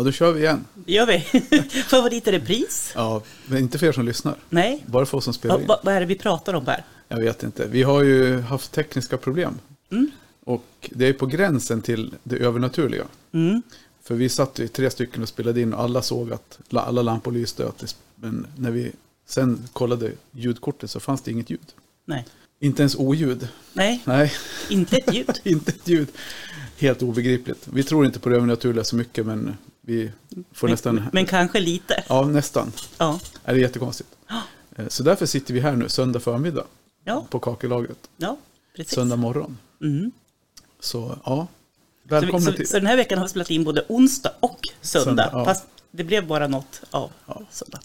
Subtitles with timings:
[0.00, 0.64] Ja, då kör vi igen.
[0.74, 1.20] Det gör vi.
[1.88, 2.92] Favorit i repris?
[2.94, 4.34] Ja, men inte för er som lyssnar.
[4.48, 4.84] Nej.
[4.86, 5.66] Bara för oss som spelar in.
[5.66, 6.84] va, vad är det vi pratar om här?
[7.08, 7.66] Jag vet inte.
[7.66, 9.58] Vi har ju haft tekniska problem.
[9.90, 10.10] Mm.
[10.44, 13.04] Och det är på gränsen till det övernaturliga.
[13.32, 13.62] Mm.
[14.02, 17.02] För vi satt ju tre stycken och spelade in och alla såg att la- alla
[17.02, 17.68] lampor lyste.
[18.14, 18.92] Men när vi
[19.26, 21.60] sen kollade ljudkortet så fanns det inget ljud.
[22.04, 22.26] Nej.
[22.60, 23.48] Inte ens oljud.
[23.72, 24.32] Nej, Nej,
[24.68, 25.30] inte ett ljud.
[25.44, 26.08] inte ett ljud.
[26.78, 27.68] Helt obegripligt.
[27.72, 30.10] Vi tror inte på det övernaturliga så mycket men vi
[30.52, 30.94] får nästan...
[30.94, 32.04] Men, men kanske lite.
[32.08, 32.72] Ja, nästan.
[32.98, 33.20] Ja.
[33.44, 34.08] Det är jättekonstigt.
[34.76, 36.64] Eh, Så därför sitter vi här nu söndag förmiddag
[37.04, 37.98] Ja, på kakelagret.
[38.16, 38.36] ja
[38.76, 38.94] precis.
[38.94, 39.58] Söndag morgon.
[39.82, 40.10] Mm.
[40.80, 41.46] Så ja,
[42.02, 42.68] Så, välkomna så, till...
[42.68, 45.04] så den här veckan har vi spelat in både onsdag och söndag.
[45.04, 45.44] Söndag, ja.
[45.44, 47.42] Fast det blev bara något av Ja.
[47.50, 47.80] söndag.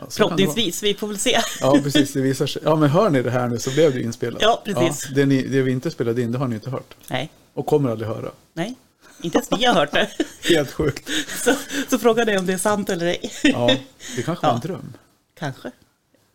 [0.00, 0.10] Ja, så.
[0.10, 1.38] Förhoppningsvis, vi får väl se.
[1.60, 2.12] Ja, precis.
[2.12, 2.62] Det visar sig.
[2.64, 4.42] Ja, men hör ni det här nu så blev det inspelat.
[4.42, 5.08] Ja, precis.
[5.14, 6.94] det, ni, det vi inte spelade in, det har ni inte hört.
[7.10, 8.30] Nej, Och kommer aldrig höra.
[8.52, 8.74] nej,
[9.22, 10.10] inte ens vi har hört det.
[10.42, 11.10] Helt sjukt.
[11.44, 11.54] Så,
[11.88, 13.32] så frågan är om det är sant eller ej.
[13.42, 13.76] Ja,
[14.16, 14.92] det kanske var en dröm.
[15.34, 15.70] Kanske.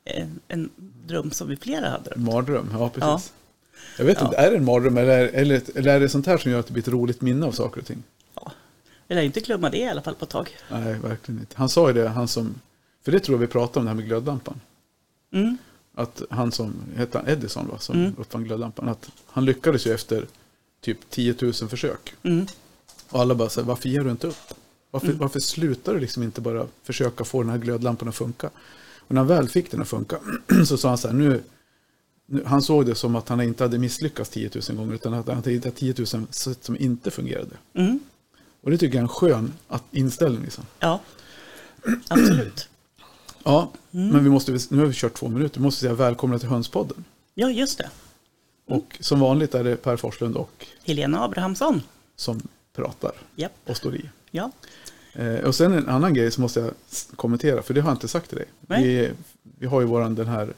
[0.05, 0.70] En, en
[1.05, 2.25] dröm som vi flera har drömt.
[2.25, 3.02] Mardröm, ja precis.
[3.02, 3.22] Ja.
[3.97, 6.52] Jag vet inte, är det en mardröm eller, eller, eller är det sånt här som
[6.52, 8.03] gör att det blir ett roligt minne av saker och ting?
[8.36, 8.52] Ja.
[9.08, 10.58] Vi lär inte glömma det i alla fall på ett tag.
[10.70, 11.55] Nej, verkligen inte.
[11.58, 12.55] Han sa ju det, han som...
[13.05, 14.61] För det tror jag vi pratade om, det här med glödlampan.
[15.33, 15.58] Mm.
[15.95, 18.16] Att han som, hette han Edison va, som Mm.
[18.17, 18.89] uppfann glödlampan.
[18.89, 20.25] Att han lyckades ju efter
[20.84, 22.14] typ 10 000 försök.
[22.23, 22.45] Mm.
[23.09, 24.53] Och alla bara säger, varför ger du inte upp?
[24.92, 25.20] Varför, Mm.
[25.20, 28.50] varför slutar du liksom inte bara försöka få den här glödlampan att funka?
[29.08, 30.20] Och när han väl fick den att funka
[30.67, 31.44] så sa han så här, nu,
[32.26, 35.28] nu, han såg det som att han inte hade misslyckats 10 000 gånger utan att
[35.28, 37.55] han hade hittat 10 000 sätt som inte fungerade.
[37.73, 37.99] Mm.
[38.61, 40.43] Och det tycker jag är en skön att- inställning.
[40.43, 40.64] Liksom.
[40.80, 41.02] Ja,
[42.08, 42.67] absolut.
[43.45, 44.10] Ja, Mm.
[44.10, 47.04] men vi måste, nu har vi kört två minuter, vi måste säga välkomna till Hönspodden.
[47.36, 47.89] Ja, just det.
[48.65, 51.81] Och som vanligt är det Per Forslund och Helena Abrahamsson.
[52.15, 52.41] som
[52.75, 53.51] pratar Japp.
[53.65, 54.09] och står i.
[54.31, 54.51] Ja.
[55.13, 56.71] Eh, och sen en annan grej som måste jag
[57.15, 58.47] kommentera, för det har jag inte sagt till dig.
[58.61, 58.83] Nej.
[58.83, 59.11] Vi,
[59.59, 60.53] vi har ju våran den här,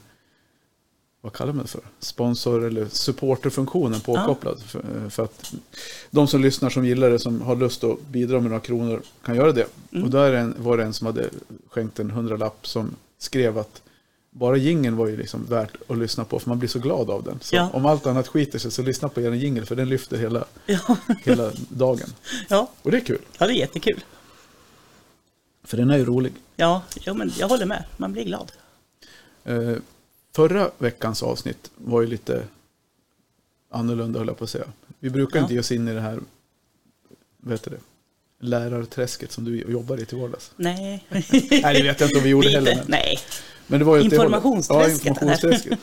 [1.22, 1.82] vad kallar man det för?
[2.00, 4.62] Sponsor eller supporterfunktionen påkopplad.
[4.62, 5.54] För, eh, för att
[6.12, 9.36] de som lyssnar, som gillar det, som har lust att bidra med några kronor kan
[9.36, 9.68] göra det.
[9.92, 10.04] Mm.
[10.04, 11.30] Och där var det en som hade
[11.70, 13.82] skänkt en hundralapp som skrev att
[14.38, 17.24] bara jingeln var ju liksom värt att lyssna på för man blir så glad av
[17.24, 17.40] den.
[17.42, 17.70] Så Ja.
[17.74, 20.98] om allt annat skiter sig så lyssna på er jingel för den lyfter hela, Ja.
[21.24, 22.10] hela dagen.
[22.50, 22.72] Ja.
[22.82, 24.04] Och det är kul, ja, det är jättekul.
[25.64, 26.34] för den är ju rolig.
[26.56, 27.84] Ja, ja, men jag håller med.
[27.98, 28.52] Man blir glad.
[29.44, 29.74] Eh,
[30.36, 32.44] förra veckans avsnitt var ju lite
[33.70, 34.66] annorlunda höll jag på att säga.
[35.00, 35.44] Vi brukar Ja.
[35.44, 36.20] inte ge oss in i det här
[37.38, 37.78] vad heter det,
[38.46, 40.52] lärarträsket som du jobbar i till vardags.
[40.56, 41.06] Nej.
[41.10, 42.76] Nej, det vet jag inte om vi gjorde heller.
[42.76, 43.20] Men, Nej.
[43.68, 44.04] men det var ju.
[44.04, 45.80] Informationsträsket, Ja, informationsträsket.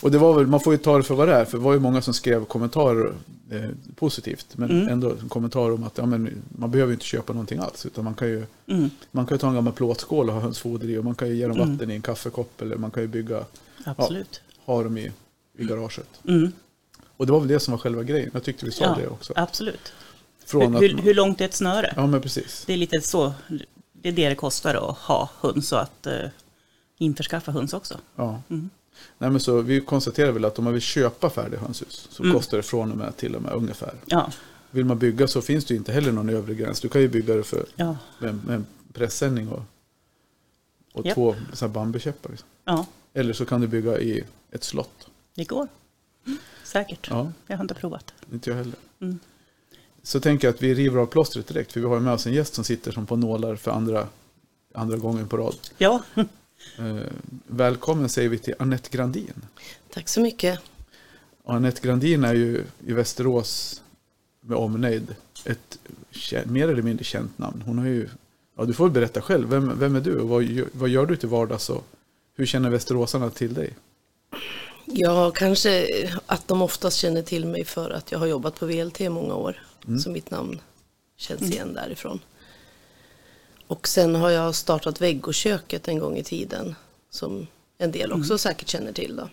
[0.00, 1.64] Och det var väl, man får ju ta det för vad det är, för det
[1.64, 3.12] var ju många som skrev kommentarer
[3.50, 3.60] eh,
[3.96, 4.88] positivt, men Mm.
[4.88, 8.28] ändå kommentarer om att ja, men, man behöver inte köpa någonting alls, utan man kan
[8.28, 11.14] ju Mm, man kan ju ta en gammal plåtskål och ha hönsfoder i och man
[11.14, 11.72] kan ju ge dem Mm.
[11.72, 13.44] vatten i en kaffekopp eller man kan ju bygga,
[13.84, 14.40] absolut.
[14.64, 15.10] ha dem i,
[15.58, 16.08] i garaget.
[16.28, 16.52] Mm,
[17.16, 18.30] Och det var väl det som var själva grejen.
[18.32, 19.32] Jag tyckte vi sa ja, det också.
[19.36, 19.92] absolut.
[20.46, 21.92] Från Hur, att, hur, långt är ett snöre?
[21.96, 22.64] Ja, men precis.
[22.66, 23.32] Det är lite så.
[23.92, 26.28] Det är det det kostar att ha höns och att eh,
[26.98, 27.98] införskaffa höns också.
[28.16, 28.42] Ja.
[28.50, 28.70] Mm.
[29.18, 32.34] Nej, men så vi konstaterar väl att om man vill köpa färdiga hönshus så Mm.
[32.36, 33.94] kostar det från och med till och med ungefär.
[34.06, 34.30] Ja,
[34.70, 36.80] Vill man bygga så finns det inte heller någon övre gräns.
[36.80, 39.62] Du kan ju bygga det för ja, med, med en pressändning och,
[40.92, 41.14] och Japp.
[41.14, 41.34] två
[41.68, 42.30] bambukäppar.
[42.30, 42.48] Liksom.
[42.64, 45.08] ja, Eller så kan du bygga i ett slott.
[45.34, 45.68] det går.
[46.26, 47.08] Mm, säkert.
[47.10, 48.14] Ja, Jag har inte provat.
[48.32, 48.74] inte jag heller.
[49.00, 49.18] Mm.
[50.06, 51.72] Så tänker jag att vi river av plåstret direkt.
[51.72, 54.06] För vi har ju med oss en gäst som sitter som på nålar för andra,
[54.74, 55.54] andra gången på rad.
[55.78, 56.02] Ja,
[56.78, 56.96] Eh,
[57.46, 59.32] välkommen säger vi till Annette Grandin.
[59.92, 60.60] Tack så mycket.
[61.42, 63.82] Och Annette Grandin är ju i Västerås
[64.40, 65.14] med omnejd
[65.44, 65.78] ett
[66.44, 67.62] mer eller mindre känt namn.
[67.66, 68.08] Hon har ju,
[68.56, 71.16] ja du får berätta själv, vem, vem är du och vad, gör- vad gör du
[71.16, 71.84] till vardags och
[72.36, 73.70] hur känner västeråsarna till dig?
[74.86, 75.88] Ja, kanske
[76.26, 79.34] att de oftast känner till mig för att jag har jobbat på VLT i många
[79.34, 79.62] år.
[79.86, 79.98] Mm.
[79.98, 80.60] Så mitt namn
[81.16, 82.20] känns igen därifrån.
[83.66, 86.74] Och sen har jag startat Väggoköket en gång i tiden.
[87.10, 87.46] Som
[87.78, 89.16] en del också säkert känner till.
[89.16, 89.28] Då.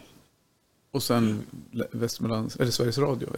[0.92, 1.44] Och sen
[1.92, 3.30] Västmanlands, eller Sveriges Radio.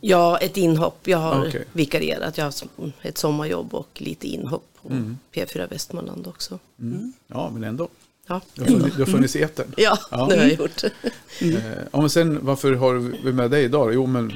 [0.00, 1.08] Ja, ett inhopp.
[1.08, 1.64] Jag har Okej.
[1.72, 2.38] vikarierat.
[2.38, 2.54] Jag har
[3.02, 5.18] ett sommarjobb och lite inhopp på Mm.
[5.32, 6.58] P4 Västmanland också.
[6.80, 7.12] Mm.
[7.26, 7.88] Ja, men ändå.
[8.26, 9.74] Ja, Du har funnits, du har funnits i etern.
[9.76, 10.26] ja, Ja.
[10.26, 10.84] det har jag gjort.
[10.84, 11.54] Eh,
[11.92, 13.94] ja, men sen varför har vi med dig idag?
[13.94, 14.32] Jo, men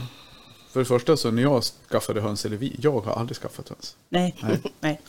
[0.72, 3.96] för det första så när jag skaffade höns, eller vi, jag har aldrig skaffat höns.
[4.08, 4.34] nej,
[4.80, 5.00] Nej.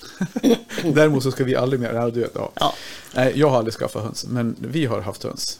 [0.93, 2.51] Däremot så ska vi aldrig mer, ja, du vet, ja.
[2.55, 2.73] Ja,
[3.15, 5.59] Nej, jag har aldrig skaffat höns, men vi har haft höns.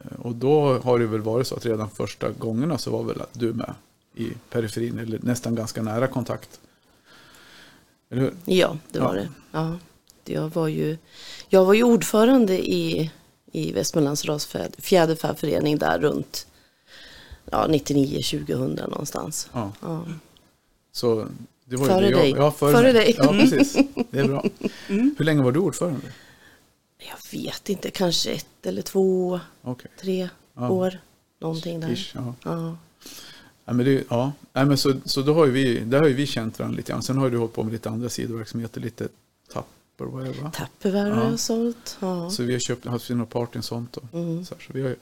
[0.00, 3.20] Eh, Och då har det väl varit så att redan första gångerna så var väl
[3.20, 3.74] att du med
[4.16, 6.60] i periferin, eller nästan ganska nära kontakt.
[8.10, 8.34] Eller hur?
[8.44, 9.20] Ja, det var Ja.
[9.22, 9.28] det.
[9.52, 9.78] Ja.
[10.24, 10.96] Jag, var ju,
[11.48, 13.10] jag var ju ordförande i,
[13.52, 16.46] i Västmanlands rasfjäderfäförening där runt
[17.50, 19.48] ja, 99-2000 någonstans.
[19.52, 19.72] Ja.
[19.80, 20.04] Ja.
[20.92, 21.26] Så
[21.64, 22.30] det var ju Före det jag, dig.
[22.30, 23.14] Ja, före, Före dig.
[23.18, 23.76] Ja, precis.
[24.10, 24.44] Det är bra.
[24.88, 26.12] Hur länge var du ordförande?
[26.98, 29.90] Jag vet inte, kanske ett eller två, Okej.
[30.00, 30.70] tre Ja.
[30.70, 30.98] år.
[31.40, 31.90] Någonting där.
[31.92, 32.34] Ish, ja.
[32.44, 32.76] Ja.
[33.64, 34.32] Ja, men det, ja.
[34.52, 37.02] Nej, men så, så då har vi, där har ju vi känt varandra lite grann.
[37.02, 39.08] Sen har du hållit på med lite andra sidoverksamheter, lite
[39.98, 40.04] det
[40.42, 40.50] va?
[40.50, 41.30] Tupperware har Ja.
[41.30, 41.96] jag sålt.
[42.00, 42.30] Ja.
[42.30, 43.96] Så vi har köpt, haft några partyn och sånt.
[43.96, 44.44] Och, Mm.
[44.44, 44.96] så, här, så vi har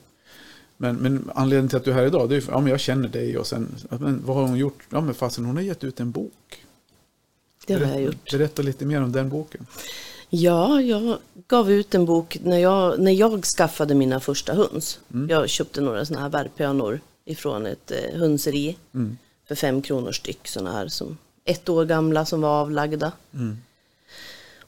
[0.77, 3.07] men, men anledningen till att du är här idag, det är för- ja jag känner
[3.09, 4.79] dig och sen, men vad har hon gjort?
[4.89, 6.63] Ja men fasen hon har gett ut en bok.
[7.67, 8.31] Det har Berätta- jag gjort.
[8.31, 9.65] Berätta lite mer om den boken.
[10.29, 11.17] Ja, jag
[11.47, 14.99] gav ut en bok när jag, när jag skaffade mina första höns.
[15.13, 15.29] Mm.
[15.29, 19.17] Jag köpte några sådana här värphönor ifrån ett eh, hönseri Mm.
[19.47, 20.47] för fem kronor styck.
[20.47, 23.11] Sådana här som ett år gamla som var avlagda.
[23.33, 23.57] Mm.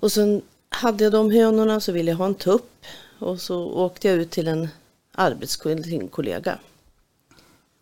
[0.05, 2.85] Och sen hade jag de hönorna så ville jag ha en tupp.
[3.19, 4.67] Och så åkte jag ut till en
[5.11, 6.59] arbetskollega.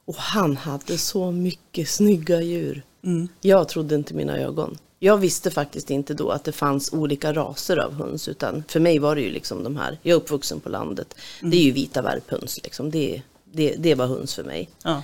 [0.05, 2.83] Och han hade så mycket snygga djur.
[3.03, 3.27] Mm.
[3.41, 4.77] Jag trodde inte mina ögon.
[4.99, 8.27] Jag visste faktiskt inte då att det fanns olika raser av höns.
[8.27, 11.15] Utan för mig var det ju liksom de här, jag är uppvuxen på landet.
[11.41, 12.91] Det är ju vita värphöns liksom.
[12.91, 13.21] Det,
[13.51, 14.69] det, det var höns för mig.
[14.83, 15.03] Ja.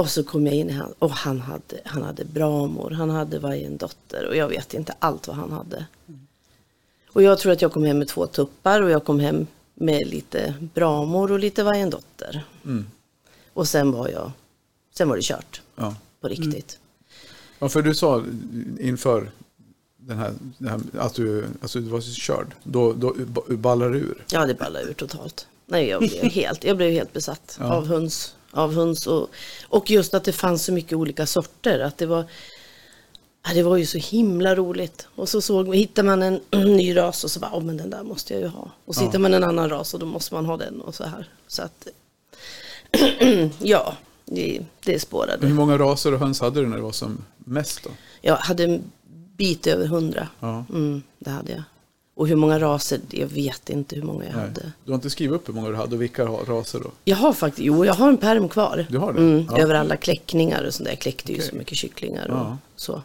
[0.00, 3.38] Och så kom jag in i han och han hade, han hade bramor, han hade
[3.38, 5.84] varje dotter och jag vet inte allt vad han hade.
[7.12, 10.06] Och jag tror att jag kom hem med två tuppar och jag kom hem med
[10.06, 12.44] lite bramor och lite varje dotter.
[12.64, 12.86] Mm.
[13.52, 14.32] Och sen var jag,
[14.94, 15.94] sen var det kört Ja.
[16.20, 16.78] på riktigt.
[17.58, 18.24] ja, för du sa
[18.80, 19.30] inför
[19.96, 22.54] den här, den här att du, alltså du var så körd.
[22.62, 23.14] Då, då
[23.48, 24.24] ballar du ur.
[24.30, 25.46] Ja, det ballade ur totalt.
[25.66, 27.72] Nej, jag blev helt, jag blev helt besatt Ja.
[27.74, 28.34] av höns.
[28.52, 29.28] Av höns och,
[29.68, 31.80] och just att det fanns så mycket olika sorter.
[31.80, 32.24] Att det var,
[33.46, 35.06] ja, det var ju så himla roligt.
[35.16, 36.40] Och så såg, hittar man en
[36.76, 38.70] ny ras och så bara, oh, men den där måste jag ju ha.
[38.84, 39.06] Och så Ja.
[39.06, 41.28] hittar man en annan ras och då måste man ha den och så här.
[41.46, 41.86] Så att,
[43.58, 45.46] ja, det, det Men spårade.
[45.46, 47.90] hur många raser och höns hade du när det var som mest då?
[48.20, 48.82] Jag hade en
[49.36, 50.28] bit över hundra.
[50.40, 50.64] Ja.
[50.72, 51.62] Mm, det hade jag.
[52.20, 54.42] Och hur många raser, jag vet inte hur många jag Nej.
[54.44, 54.72] hade.
[54.84, 56.90] Du har inte skrivit upp hur många du hade och vilka ra- raser då?
[57.04, 58.86] Jag har faktiskt, jo jag har en perm kvar.
[58.90, 59.18] Du har det?
[59.20, 59.58] Mm, Ja.
[59.58, 60.92] Över alla kläckningar och sånt där.
[60.92, 61.50] Jag kläckte ju Okej.
[61.50, 62.58] så mycket kycklingar och Ja.
[62.76, 63.02] så.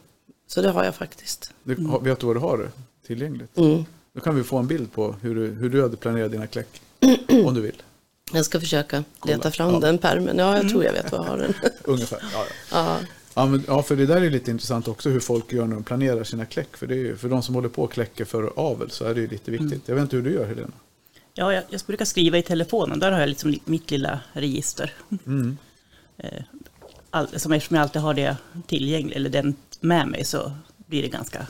[0.48, 1.52] Så det har jag faktiskt.
[1.64, 2.70] Du, har- Vet du vad du har det
[3.08, 3.58] tillgängligt?
[3.58, 3.86] Mm.
[4.14, 6.82] Då kan vi få en bild på hur du, hur du hade planerat dina kläck.
[7.46, 7.82] om du vill.
[8.34, 9.36] Jag ska försöka Kolla.
[9.36, 9.80] leta fram Ja.
[9.80, 10.38] den permen.
[10.38, 11.54] Ja, jag tror jag vet vad jag har den.
[11.84, 12.20] Ungefär.
[12.34, 12.98] Ja, ja.
[13.36, 13.46] Ja.
[13.46, 16.24] Men, ja, för det där är lite intressant också hur folk gör när de planerar
[16.24, 16.78] sina kläck.
[16.78, 19.14] För, det är, ju- för de som håller på och kläcker för avel så är
[19.14, 19.88] det ju lite viktigt.
[19.88, 20.72] Jag vet inte hur du gör Helena.
[21.34, 23.00] Ja, jag, jag brukar skriva i telefonen.
[23.00, 24.94] Där har jag liksom li- mitt lilla register.
[25.26, 25.58] Mm.
[26.18, 26.44] Eh,
[27.10, 28.38] All, som eftersom jag alltid har det
[28.68, 31.48] tillgängligt, eller den med mig, så blir det ganska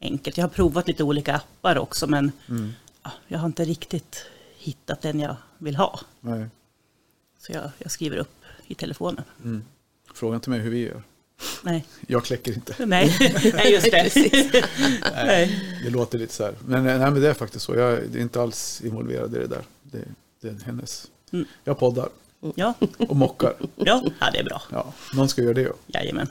[0.00, 0.36] enkelt.
[0.38, 2.72] Jag har provat lite olika appar också, men Mm.
[3.02, 4.26] ja, jag har inte riktigt
[4.58, 6.00] hittat den jag vill ha.
[6.20, 6.46] Nej.
[7.38, 8.34] Så jag, jag skriver upp
[8.66, 9.24] i telefonen.
[9.44, 9.62] Mm.
[10.14, 11.02] Fråga inte mig hur vi gör.
[11.62, 12.86] Nej, Jag kläcker inte.
[12.86, 13.16] nej,
[13.54, 14.10] nej just det.
[15.14, 15.78] nej.
[15.84, 16.54] Det låter lite så här.
[16.66, 17.74] Men, nej, men det är faktiskt så.
[17.74, 19.62] Jag är inte alls involverad i det där.
[19.82, 19.98] Det,
[20.40, 21.06] det är hennes.
[21.32, 21.46] Mm.
[21.64, 22.08] Jag poddar
[22.54, 23.54] Ja, och mockar.
[23.76, 24.62] ja, ja, det är bra.
[24.70, 25.62] Ja, någon ska göra det.
[25.62, 25.72] ja.
[25.86, 26.26] Jajamän.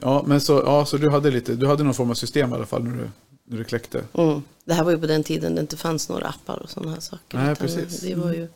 [0.00, 2.54] Ja, men så, ja, så du hade lite, du hade någon form av system i
[2.54, 3.10] alla fall när du,
[3.44, 4.04] när du kläckte.
[4.14, 4.42] Mm.
[4.64, 7.00] Det här var ju på den tiden det inte fanns några appar och sådana här
[7.00, 7.38] saker.
[7.38, 8.00] Nej, precis.
[8.00, 8.48] Det var ju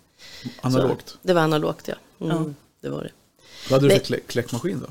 [0.61, 1.09] Analogt.
[1.09, 1.95] Så, det var analogt, ja.
[2.27, 2.45] Mm, Ja.
[2.81, 3.11] Det var det.
[3.71, 4.87] Vad hade du för kläck, kläckmaskin då?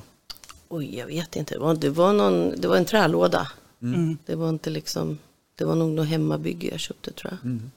[0.70, 1.54] Oj, jag vet inte.
[1.54, 3.48] Det var, det var, någon, det var en trälåda.
[3.82, 4.18] Mm.
[4.26, 5.18] Det var inte liksom,
[5.56, 7.52] det var nog något hemmabygge jag köpte tror jag.
[7.52, 7.72] Mm.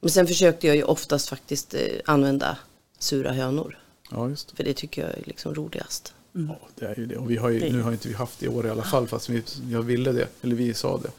[0.00, 2.56] Men sen försökte jag ju oftast faktiskt eh, använda
[2.98, 3.78] sura hönor.
[4.10, 4.56] Ja, just det.
[4.56, 6.14] För det tycker jag är liksom roligast.
[6.32, 7.16] Ja, det är ju det.
[7.16, 9.06] Och vi har ju, nu har inte vi haft det i år i alla fall,
[9.08, 10.28] fast vi, jag ville det.
[10.42, 11.10] Eller vi sa det.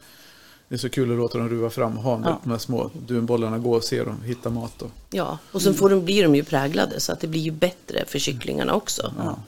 [0.68, 2.40] Det är så kul att låta dem ruva fram och ha Ja.
[2.44, 4.82] de här små dunbollarna gå och se dem, hitta mat.
[4.82, 7.50] Och, Ja, och sen får de, blir de ju präglade så att det blir ju
[7.50, 9.14] bättre för kycklingarna också.
[9.18, 9.38] ja.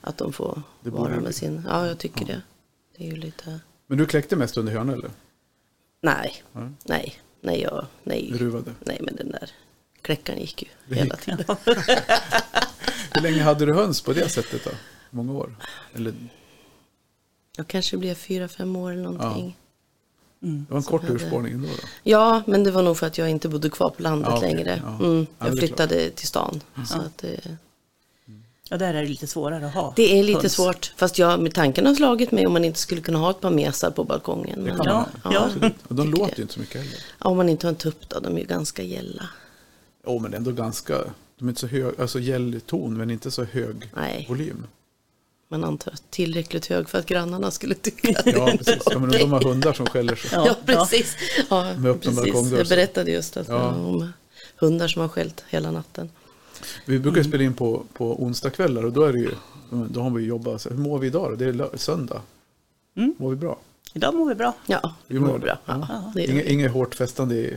[0.00, 2.42] Att de får vara med sin, ja jag tycker det.
[2.96, 5.10] Det är ju lite, Men du kläckte mest under hönor eller?
[6.02, 6.68] nej, Ja.
[6.84, 8.74] nej, nej, jag, nej, ruvade.
[8.80, 9.50] nej men den där
[10.02, 11.24] kläckaren gick ju Det hela gick.
[11.24, 11.56] tiden.
[13.14, 14.70] Hur länge hade du höns på det sättet då?
[15.10, 15.56] Många år?
[15.94, 16.14] Eller,
[17.56, 19.56] Jag kanske blev fyra, fem år eller någonting.
[20.42, 20.64] Mm.
[20.68, 21.88] det var en kort hade- urspårning ändå då?
[22.02, 24.54] Ja, men det var nog för att jag inte bodde kvar på landet Ja, okej.
[24.54, 24.82] längre.
[24.84, 25.04] Ja.
[25.06, 26.60] Mm, Ja, jag flyttade till stan.
[26.86, 27.56] Så att det,
[28.72, 29.92] Ja, där är det lite svårare att ha.
[29.96, 30.52] det är lite höns.
[30.52, 30.92] svårt.
[30.96, 33.50] Fast jag, med tanken har slagit mig om man inte skulle kunna ha ett par
[33.50, 34.60] mesar på balkongen.
[34.62, 35.48] Men, Ja, ja.
[35.88, 36.94] Och de låter ju inte så mycket heller.
[37.18, 39.28] ja, om man inte har en tupp då, de är ju ganska gälla.
[40.06, 40.94] Jo, men ändå ganska,
[41.38, 44.26] de är inte så hög, alltså gällton men inte så hög Nej.
[44.28, 44.66] volym.
[45.50, 48.82] man antar tillräckligt hög för att grannarna skulle tycka att Ja, precis.
[48.90, 50.28] Ja, men de har hundar som skäller så.
[50.32, 50.46] Ja.
[50.46, 51.16] Ja, precis.
[51.50, 53.68] Ja, Med öppen balkongdörr, Jag berättade just att, Ja.
[53.74, 54.12] om
[54.56, 56.10] hundar som har skällt hela natten.
[56.86, 59.30] Vi brukar spela in på, på onsdagskvällar och då är det ju,
[59.90, 60.62] då har vi jobbat.
[60.62, 61.36] Så Hur mår vi idag då?
[61.36, 62.22] Det är söndag.
[62.96, 63.14] Mm.
[63.18, 63.58] Mår vi bra?
[63.94, 64.54] Idag mår vi bra.
[64.66, 65.58] Ja, Vi det mår mår bra.
[65.66, 66.20] Ja, Ja.
[66.22, 67.56] Inget, inget hårt festande i,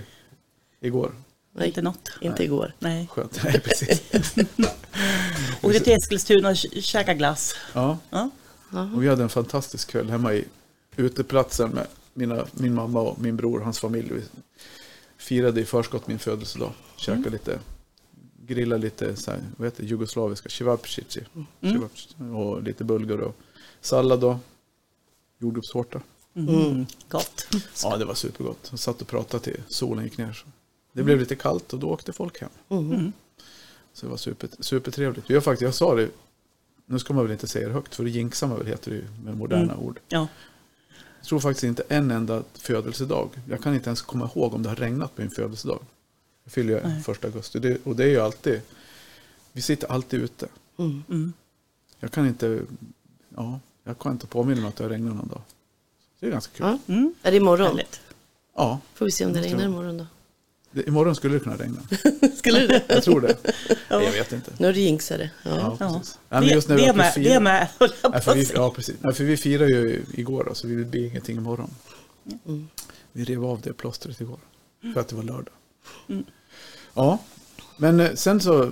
[0.81, 1.11] igår.
[1.55, 2.09] Nej, Inte något.
[2.21, 2.73] inte igår.
[2.79, 3.07] Nej.
[3.11, 3.41] Skönt.
[3.43, 4.01] Nej, precis.
[5.61, 7.55] Åkte till Eskilstuna och kä- käkade glass.
[7.73, 8.29] Ja, Ja.
[8.95, 10.45] och vi hade en fantastisk kväll hemma i
[10.95, 14.09] uteplatsen med mina, min mamma och min bror och hans familj.
[14.13, 14.21] Vi
[15.17, 16.71] firade i förskott min födelsedag.
[16.95, 17.59] Käkade lite,
[18.47, 21.23] grillade lite så här, vad heter det, jugoslaviska, cevapcici.
[21.61, 22.15] Cevapcici.
[22.33, 23.35] Och lite bulgur och
[23.81, 24.35] sallad och
[25.39, 26.01] jordgubbstårta.
[26.35, 26.85] Mm.
[27.09, 27.47] Gott.
[27.83, 28.67] Ja, det var supergott.
[28.69, 30.33] Jag satt och pratade till solen gick ner.
[30.33, 30.45] Så.
[30.93, 32.49] Det blev lite kallt och då åkte folk hem.
[32.69, 33.13] Mm.
[33.93, 35.29] Så det var super, supertrevligt.
[35.29, 36.09] Har faktiskt, jag sa det,
[36.85, 38.97] nu ska man väl inte säga det högt, för det jinxar man väl heter det
[38.97, 39.99] ju med moderna ord.
[40.07, 40.27] Ja.
[41.19, 43.29] Jag tror faktiskt inte en enda födelsedag.
[43.49, 45.79] Jag kan inte ens komma ihåg om det har regnat på min födelsedag.
[46.43, 47.01] Jag fyller ju Nej.
[47.03, 48.61] första augusti det, och det är ju alltid,
[49.51, 50.47] vi sitter alltid ute.
[50.79, 51.03] Mm.
[51.09, 51.33] Mm.
[51.99, 52.59] Jag kan inte,
[53.35, 55.41] ja, jag kan inte påminna mig att det har regnat någon dag.
[56.19, 56.65] Det är ganska kul.
[56.87, 56.93] Ja.
[56.93, 57.13] Mm.
[57.23, 57.67] Är det imorgon?
[57.67, 58.01] Härligt.
[58.55, 60.05] Ja, Får vi se om det regnar jag- imorgon då.
[60.71, 61.81] det, imorgon skulle det kunna regna.
[62.37, 62.83] Skulle det?
[62.87, 63.37] Jag tror det.
[63.89, 64.03] Ja.
[64.03, 64.51] Jag vet inte.
[64.57, 65.31] Nu är det jinxade.
[65.45, 65.49] Ja.
[65.59, 65.93] Ja, Ja.
[65.99, 66.19] precis.
[66.29, 68.35] Nej, men just när vi det, på med, fira- det med, jag Nej, på för
[68.35, 68.95] vi, ja, precis.
[69.01, 71.69] Nej, för vi firar ju igår då, så vi blir ingenting imorgon.
[72.47, 72.67] Mm.
[73.11, 74.39] Vi rev av det plåstret igår.
[74.93, 75.53] För att det var lördag.
[76.07, 76.23] Mm.
[76.93, 77.19] Ja,
[77.77, 78.71] men eh, sen så,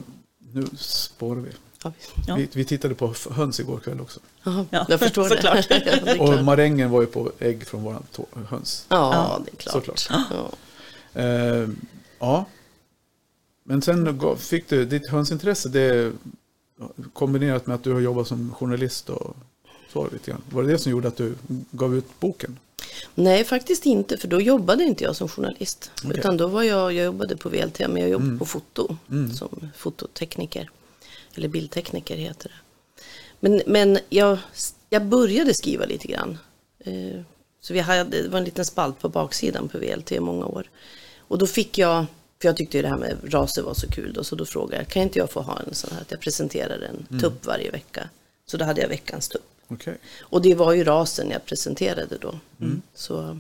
[0.54, 1.50] nu spårar vi.
[1.84, 2.36] Ja.
[2.38, 2.50] Vi.
[2.54, 4.20] Vi tittade på höns igår kväll också.
[4.44, 5.70] Ja, jag förstår såklart.
[5.70, 6.20] det.
[6.20, 8.86] Och marängen var ju på ägg från våran tå- höns.
[8.90, 10.00] ja, Ja, det är klart.
[10.00, 10.28] såklart.
[10.32, 10.52] Ja.
[11.22, 11.70] Eh,
[12.20, 12.46] ja,
[13.64, 16.12] men sen fick du ditt hönsintresse, det
[17.14, 19.36] kombinerat med att du har jobbat som journalist och
[19.94, 20.42] så lite grann.
[20.50, 21.36] Var det det som gjorde att du
[21.72, 22.60] gav ut boken?
[23.16, 25.92] Nej, faktiskt inte, för då jobbade inte jag som journalist.
[26.06, 26.20] Okej.
[26.20, 28.40] Utan då var jag, jag jobbade på VLT, men jag jobbade Mm.
[28.40, 29.34] på foto Mm.
[29.34, 30.70] som fototekniker.
[31.36, 32.56] Eller bildtekniker heter det.
[33.40, 34.38] Men, men jag,
[34.90, 36.38] jag började skriva lite grann.
[36.80, 37.22] Eh,
[37.64, 40.70] Så vi hade, det var en liten spalt på baksidan på VLT i många år.
[41.20, 42.06] Och då fick jag,
[42.42, 44.76] för jag tyckte ju det här med raser var så kul då, så då frågade
[44.84, 47.22] jag, kan inte jag få ha en sån här att jag presenterar en Mm.
[47.22, 48.10] tupp varje vecka?
[48.46, 49.44] Så då hade jag veckans tupp.
[49.72, 49.98] Okej.
[50.22, 52.40] Och det var ju rasen jag presenterade då.
[52.94, 53.40] Så,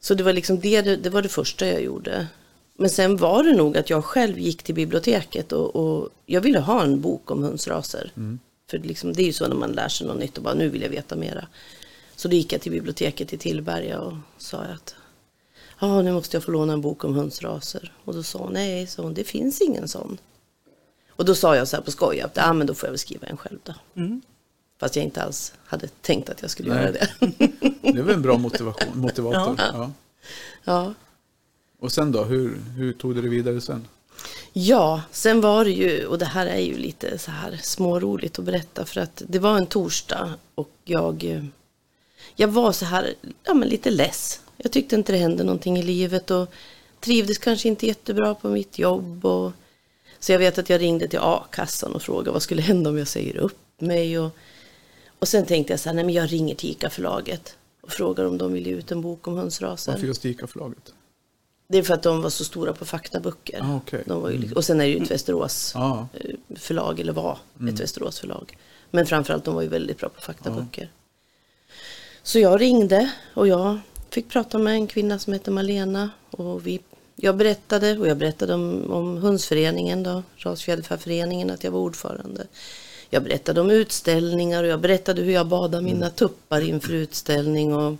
[0.00, 2.26] så det var liksom det, det, var det första jag gjorde.
[2.76, 6.58] Men sen var det nog att jag själv gick till biblioteket och, och jag ville
[6.58, 8.12] ha en bok om hönsraser.
[8.70, 10.68] För liksom, det är ju så när man lär sig något nytt och bara nu
[10.68, 11.48] vill jag veta mera.
[12.16, 14.94] Så då gick jag till biblioteket i Tillberga och sa att
[15.80, 17.92] ja, nu måste jag få låna en bok om hönsraser.
[18.04, 20.18] Och då sa hon nej, hon, det finns ingen sån.
[21.08, 22.98] Och då sa jag så här på skoj att ja, men då får jag väl
[22.98, 23.74] skriva en själv då.
[23.94, 24.22] Mm.
[24.78, 26.82] Fast jag inte alls hade tänkt att jag skulle Nej.
[26.82, 27.08] göra det.
[27.92, 29.54] Det väl en bra motivation, motivator.
[29.58, 29.72] Ja.
[29.72, 29.92] Ja.
[30.64, 30.94] ja.
[31.80, 33.86] Och sen då, hur, hur tog du det vidare sen?
[34.52, 38.44] ja, sen var det ju, och det här är ju lite så här småroligt att
[38.44, 41.44] berätta för att det var en torsdag och jag, eh,
[42.36, 44.40] jag var så här, ja men lite less.
[44.56, 46.52] Jag tyckte inte det hände någonting i livet och
[47.00, 49.24] trivdes kanske inte jättebra på mitt jobb.
[49.24, 49.52] Och,
[50.18, 53.08] så jag vet att jag ringde till a-kassan och frågade vad skulle hända om jag
[53.08, 54.18] säger upp mig.
[54.18, 54.30] Och,
[55.18, 58.38] och sen tänkte jag så här, nej men jag ringer till ICA-förlaget och frågar om
[58.38, 59.92] de vill ge ut en bok om hönsraser.
[59.92, 60.92] Varför just ICA-förlaget?
[61.68, 63.60] Det är för att de var så stora på faktaböcker.
[63.62, 64.02] Ah, okej.
[64.06, 67.12] de var ju, liksom- och sen är det ju ett Västerås Ja, eh, förlag, eller
[67.12, 68.56] var ett Västerås förlag.
[68.90, 70.90] Men framförallt de var ju väldigt bra på faktaböcker.
[72.22, 73.78] Så jag ringde och jag
[74.10, 76.10] fick prata med en kvinna som heter Malena.
[76.30, 76.80] Och vi,
[77.16, 82.46] jag berättade, och jag berättade om, om Hundsföreningen då, Rasfjällfärföreningen, att jag var ordförande.
[83.10, 87.74] Jag berättade om utställningar och jag berättade hur jag badade mina tuppar inför utställning.
[87.74, 87.96] Och,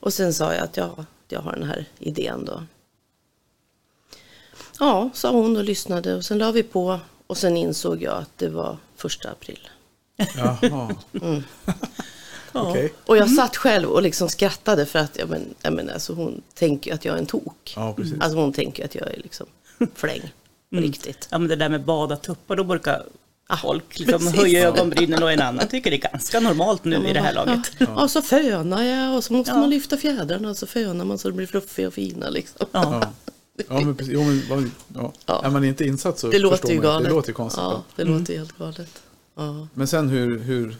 [0.00, 2.62] och sen sa jag att ja, jag har den här idén då.
[4.78, 8.38] Ja, sa hon och lyssnade och sen la vi på och sen insåg jag att
[8.38, 9.68] det var första april.
[10.36, 10.96] jaha.
[12.52, 12.70] Ja.
[12.70, 12.92] Okej.
[13.06, 16.42] Och jag satt själv och liksom skrattade för att ja, men, ja, men alltså, hon
[16.54, 17.72] tänker att jag är en tok.
[17.76, 18.20] Ja, precis.
[18.20, 19.46] Alltså hon tänker att jag är liksom
[19.94, 20.32] fläng.
[20.70, 21.28] På riktigt.
[21.30, 23.04] Ja, men det där med bada tuppar, då brukar
[23.48, 24.36] Ah, folk liksom precis.
[24.40, 27.70] höja ögonbrynen och en annan tycker det är ganska normalt nu i det här laget.
[27.78, 29.58] Ja, och så fönar jag och så måste Ja.
[29.58, 32.66] man lyfta fjädrarna och så fönar man så det blir fluffiga och fina liksom.
[32.72, 33.00] Ja.
[33.00, 33.12] Ja.
[33.68, 34.12] Ja, men precis.
[34.14, 35.12] Jo, men, ja.
[35.26, 35.44] Ja.
[35.44, 37.08] Är man inte insatt så Det låter ju man galet.
[37.08, 37.62] Det låter ju konstigt.
[37.62, 38.04] Ja, Ja.
[38.04, 39.02] det låter ju helt galet.
[39.36, 39.68] Ja.
[39.74, 40.76] Men sen hur, hur,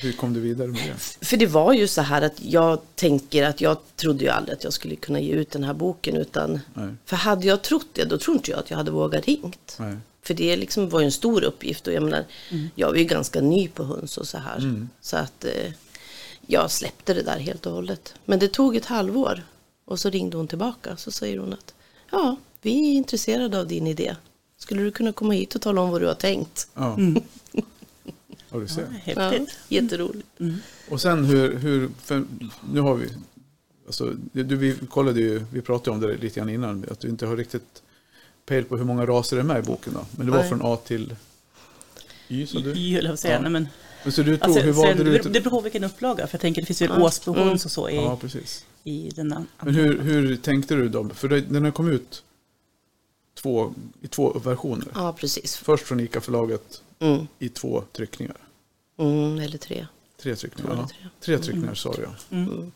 [0.00, 0.80] hur kom du vidare med
[1.20, 1.26] det?
[1.26, 4.64] För det var ju så här att jag tänker att jag trodde ju aldrig att
[4.64, 6.16] jag skulle kunna ge ut den här boken.
[6.16, 6.88] Utan, Nej.
[7.04, 9.76] för hade jag trott det, då tror inte jag att jag hade vågat ringt.
[9.78, 9.96] Nej.
[10.24, 12.24] För det liksom var ju en stor uppgift och jag menar,
[12.74, 14.58] jag var ju ganska ny på höns och så här.
[14.58, 14.88] Mm.
[15.00, 15.72] Så att eh,
[16.46, 18.14] jag släppte det där helt och hållet.
[18.24, 19.42] Men det tog ett halvår
[19.84, 20.96] och så ringde hon tillbaka.
[20.96, 21.74] Så säger hon att
[22.10, 24.16] ja, vi är intresserade av din idé.
[24.56, 26.68] Skulle du kunna komma hit och tala om vad du har tänkt?
[26.74, 26.98] Ja.
[28.54, 29.02] Ja, du ser.
[29.04, 29.58] Ja, Häftigt.
[29.68, 30.28] jätteroligt.
[30.88, 32.24] Och sen hur, hur för
[32.72, 33.08] nu har vi,
[33.86, 37.26] alltså, du, vi kollade ju, vi pratade om det lite grann innan, att du inte
[37.26, 37.82] har riktigt
[38.46, 40.06] pejl på hur många raser det är med i boken då.
[40.16, 40.48] Men det var Nej.
[40.48, 41.16] från A till
[42.28, 42.70] Y, sa du?
[42.72, 43.34] Y, höll jag på att säga.
[43.34, 43.40] Ja.
[43.40, 43.68] Nej, men,
[44.04, 45.32] Men så du tog, alltså, hur valde sen, du det, ut?
[45.32, 46.26] det beror på vilken upplaga.
[46.26, 47.02] För jag tänker det finns ju Ja.
[47.02, 48.66] Åsbohunds och så i, Ja, precis.
[48.84, 49.48] i den andra.
[49.60, 51.08] Men hur, hur tänkte du då?
[51.08, 52.22] För den har kommit ut
[53.34, 54.86] två, i två versioner.
[54.94, 55.56] Ja, precis.
[55.56, 57.26] Först från ICA-förlaget Mm.
[57.38, 58.36] i två tryckningar.
[58.98, 59.86] Mm, eller tre.
[60.22, 60.96] Tre tryckningar, eller tre.
[61.20, 62.38] Tre tryckningar sa jag.
[62.40, 62.72] Mm.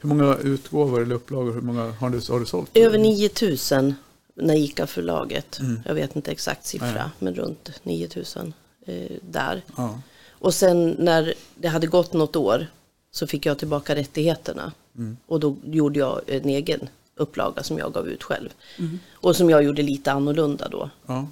[0.00, 2.70] Hur många utgåvor eller upplagor, hur många har du, har du sålt?
[2.74, 3.94] Över 9000
[4.34, 5.58] när ICA-förlaget.
[5.58, 5.82] Mm.
[5.86, 7.08] Jag vet inte exakt siffra, Nej.
[7.18, 8.54] men runt 9000
[8.86, 9.62] eh, där.
[9.76, 10.00] Ja.
[10.30, 12.66] Och sen när det hade gått något år
[13.10, 14.72] så fick jag tillbaka rättigheterna.
[14.96, 15.16] Mm.
[15.26, 18.50] Och då gjorde jag en egen upplaga som jag gav ut själv.
[18.78, 18.98] Mm.
[19.12, 20.90] Och som jag gjorde lite annorlunda då.
[21.06, 21.26] ja.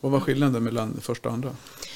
[0.00, 1.50] Vad var skillnaden mellan första och andra?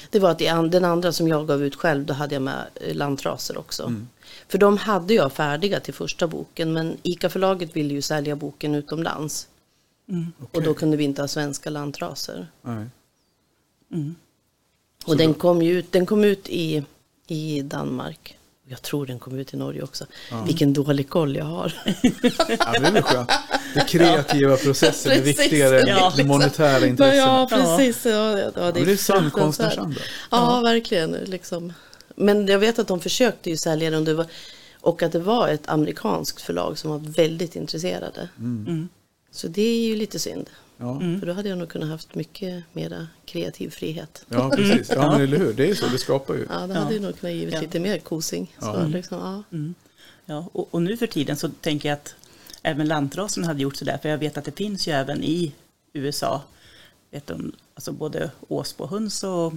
[0.09, 2.95] Det var att den andra som jag gav ut själv, då hade jag med eh,
[2.95, 3.83] lantraser också.
[3.83, 4.07] Mm.
[4.47, 9.47] För de hade jag färdiga till första boken, men ICA-förlaget ville ju sälja boken utomlands.
[10.09, 10.31] Mm.
[10.51, 12.47] Och då kunde vi inte ha svenska lantraser.
[12.65, 14.15] Mm.
[15.05, 16.83] Och Så den kom, ju ut, den kom ut i,
[17.27, 18.37] i Danmark.
[18.67, 20.05] Jag tror den kom ut i Norge också.
[20.31, 20.43] Ja.
[20.43, 21.73] Vilken dålig koll jag har.
[21.83, 21.99] Ja,
[22.79, 23.31] det är väl skönt.
[23.73, 27.17] Den kreativa processen är viktigare än Ja, de monetära intressena.
[27.17, 28.05] Ja, precis.
[28.05, 29.99] Ja, ja, ja, det är sann konstnärsanda.
[30.31, 31.11] Ja, verkligen.
[31.11, 31.73] Liksom.
[32.15, 33.99] Men jag vet att de försökte ju sälja den.
[33.99, 34.27] och det var-
[34.81, 38.29] Och att det var ett amerikanskt förlag som var väldigt intresserade.
[38.37, 38.89] Mm.
[39.35, 40.49] Så det är ju lite synd.
[40.77, 40.99] Ja.
[41.19, 44.25] För då hade jag nog kunnat haft mycket mera kreativ frihet.
[44.29, 44.89] ja, precis.
[44.95, 45.53] Ja, men eller hur.
[45.53, 45.87] Det är ju så.
[45.87, 46.45] Det skapar ju.
[46.49, 46.79] Ja, det Ja.
[46.79, 47.61] hade ju nog kunnat givit Ja.
[47.61, 48.55] lite mer kosing.
[48.59, 48.83] Så, Ja.
[48.87, 49.43] liksom, ja.
[49.57, 49.73] Mm.
[50.25, 52.15] Ja, och, och nu för tiden så tänker jag att
[52.63, 55.51] även lantrasen hade gjort sådär, för jag vet att det finns ju även i
[55.93, 56.41] USA,
[57.11, 59.53] vet de, alltså både Åsbohunds och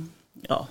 [0.48, 0.68] ja,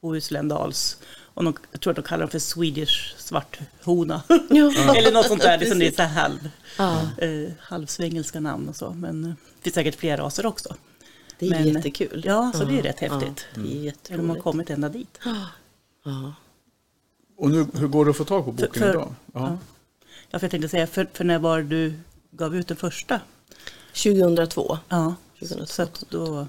[0.00, 0.96] Bohuslän-Dals,
[1.34, 4.94] och de, jag tror att de kallar dem för Swedish svarthona, Ja.
[4.96, 8.90] eller något sånt där, liksom det är så halv, Ja, eh, halvsvengelska namn och så,
[8.90, 10.76] men eh, det finns säkert fler raser också.
[11.38, 12.22] det är Men- jättekul.
[12.26, 13.46] Ja, så det är rätt häftigt.
[13.54, 15.18] Ja, det är De har kommit ända dit.
[16.04, 16.34] Ja.
[17.36, 19.14] Och nu, hur går det att få tag på boken för- idag?
[19.34, 19.40] Ja.
[19.40, 19.58] Ja.
[20.30, 21.94] Ja, för jag tänkte säga, för, för när var du
[22.30, 23.20] gav ut den första?
[23.92, 24.78] 2002.
[24.88, 25.66] Ja, 2002.
[25.66, 26.46] så då,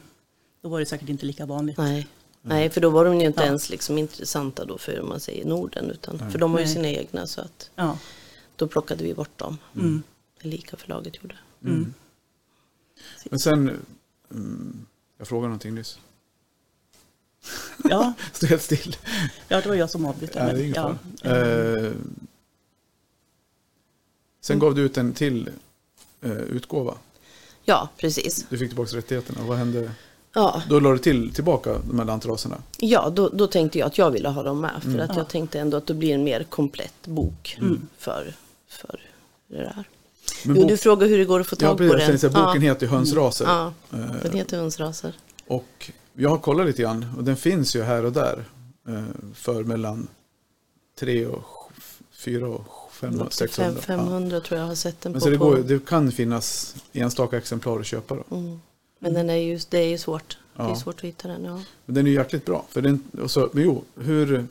[0.62, 1.78] då var det säkert inte lika vanligt.
[1.78, 2.08] Nej.
[2.46, 3.46] Nej, för då var de ju inte Ja.
[3.46, 5.92] ens liksom intressanta då för man säger Norden.
[5.92, 7.98] Utan, för de har ju sina egna så att Ja.
[8.56, 9.58] då plockade vi bort dem.
[9.76, 10.04] Mm.
[10.40, 11.36] Lika förlaget gjorde.
[11.66, 11.94] Mm.
[13.30, 13.86] Men sen,
[14.32, 14.86] mm,
[15.18, 16.00] jag frågade någonting nyss.
[17.84, 18.96] Ja, Stod helt still.
[19.48, 20.36] ja, det var jag som avbröt.
[20.36, 21.30] Ja, det är ingen ja.
[21.38, 21.92] Eh,
[24.42, 25.50] sen gav du ut en till
[26.22, 26.98] eh, utgåva.
[27.66, 28.46] Ja, precis.
[28.50, 29.42] Du fick tillbaka rättigheterna.
[29.46, 29.92] Vad hände?
[30.34, 32.58] Ja, Då la du till tillbaka de här lantraserna.
[32.78, 34.72] ja då, då tänkte jag att jag ville ha dem med.
[34.84, 35.18] För att Ja.
[35.18, 37.88] jag tänkte ändå att det blir en mer komplett bok Mm.
[37.98, 38.36] för,
[38.70, 39.00] för
[39.48, 39.84] det där.
[40.46, 42.20] Men jo, bok- du frågar hur det går att få ja, tag precis, på den.
[42.20, 42.74] säga, boken ja.
[42.74, 43.46] heter Hönsraser.
[43.46, 45.14] Ja, Eh, den heter Hönsraser.
[45.48, 48.44] Och jag har kollat lite grann och den finns ju här och där
[48.88, 50.08] eh, för mellan
[51.00, 51.46] 3 och
[52.12, 53.82] 4 och 500, 600.
[53.82, 55.24] Fem- 500 tror jag har sett den Men på.
[55.26, 58.36] så det, går, det kan finnas enstaka exemplar att köpa då.
[58.36, 58.60] Mm.
[59.04, 60.38] Men den är ju, det är ju svårt.
[60.56, 60.76] Det är Ja.
[60.76, 61.44] svårt att hitta den.
[61.44, 61.62] Ja.
[61.86, 62.66] Men den är ju jäkligt bra.
[62.70, 64.46] För den, och så, men jo, hur...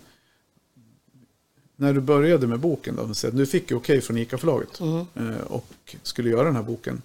[1.76, 5.06] När du började med boken då, så att du fick okej från ICA-förlaget Mm.
[5.16, 7.02] eh, och skulle göra den här boken.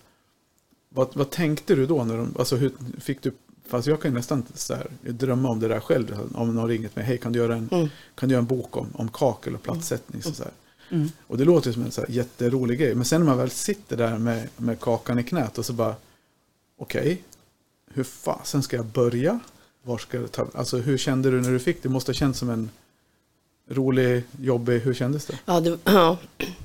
[0.89, 2.03] Vad, vad tänkte du då?
[2.03, 3.31] När de, alltså hur fick du...
[3.67, 6.19] Fast jag kan ju nästan så här, drömma om det där själv.
[6.35, 7.87] Om någon ringt mig, hej kan du göra en, Mm.
[8.15, 10.21] kan du göra en bok om, om kakel och plattsättning?
[10.21, 10.51] Så, så här.
[10.89, 11.07] Mm.
[11.27, 12.95] Och det låter som en så här jätterolig grej.
[12.95, 15.95] Men sen när man väl sitter där med, med kakan i knät och så bara,
[16.77, 17.23] okej,
[17.97, 19.39] hur fasen ska jag börja?
[19.83, 21.89] Var ska jag ta, alltså hur kände du när du fick det?
[21.89, 22.69] Det måste ha känts som en
[23.69, 25.39] rolig, jobbig, hur kändes det?
[25.45, 26.17] Ja, det, ja,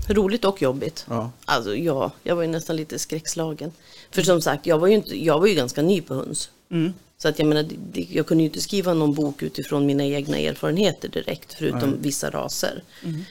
[0.08, 1.06] roligt och jobbigt.
[1.08, 3.72] Ja, Alltså ja, jag var ju nästan lite skräckslagen.
[4.10, 6.50] För som sagt, jag var ju, inte, jag var ju ganska ny på höns.
[6.70, 6.92] Mm.
[7.18, 11.08] Så att jag menar, jag kunde ju inte skriva någon bok utifrån mina egna erfarenheter
[11.08, 11.98] direkt, förutom Nej.
[12.00, 12.82] vissa raser.
[13.02, 13.24] Mm.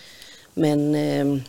[0.53, 1.43] Men, eh,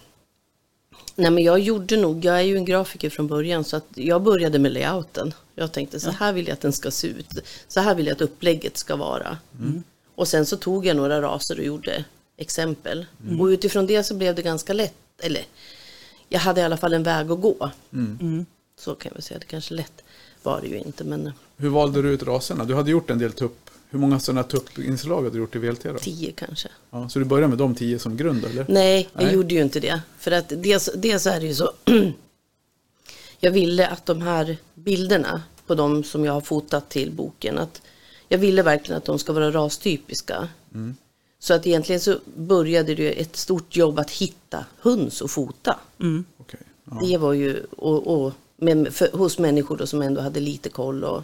[1.14, 4.22] nej men jag gjorde nog, jag är ju en grafiker från början, så att jag
[4.22, 5.34] började med layouten.
[5.54, 7.38] Jag tänkte så här vill jag att den ska se ut,
[7.68, 9.38] så här vill jag att upplägget ska vara.
[10.14, 12.04] Och sen så tog jag några raser och gjorde
[12.36, 13.06] exempel.
[13.40, 15.42] Och utifrån det så blev det ganska lätt, eller
[16.28, 17.70] jag hade i alla fall en väg att gå.
[17.92, 18.46] Mm.
[18.78, 19.38] Så kan jag väl säga.
[19.38, 20.02] Det kanske lätt
[20.42, 21.04] var det ju inte.
[21.04, 22.64] Men Hur valde du ut raserna?
[22.64, 23.70] Du hade gjort en del tupp.
[23.92, 25.98] Hur många sådana tuppinslag hade du gjort i VLT då?
[25.98, 26.68] tio kanske.
[26.90, 28.66] Ja, så du började med de tio som grund eller?
[28.68, 29.35] Nej, jag Nej.
[29.35, 30.00] gjorde ju inte det.
[30.18, 31.72] För att dels, dels är det ju så.
[33.40, 37.59] jag ville att de här bilderna på de som jag har fotat till boken.
[37.59, 37.83] Att
[38.28, 40.48] jag ville verkligen att de ska vara rastypiska.
[41.38, 45.78] Så att egentligen så började det ett stort jobb att hitta höns och fota.
[46.37, 46.61] Okej.
[46.85, 47.00] Ja.
[47.07, 51.05] Det var ju och, och, med, för, hos människor då som ändå hade lite koll.
[51.05, 51.22] Och,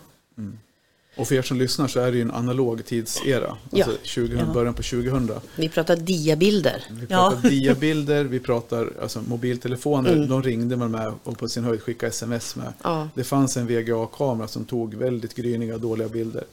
[1.19, 3.57] Och för er som lyssnar så är det ju en analog tidsera.
[3.71, 3.85] Ja.
[3.85, 4.53] Alltså 2000, Ja.
[4.55, 5.31] början på 2000.
[5.57, 6.85] vi pratar diabilder.
[6.91, 7.31] Vi Ja.
[7.31, 10.27] pratar diabilder, vi pratar alltså, mobiltelefoner.
[10.27, 12.73] De ringde man med och på sin höjd skickade sms med.
[12.85, 13.09] Ja.
[13.15, 16.45] Det fanns en VGA-kamera som tog väldigt gryniga, dåliga bilder.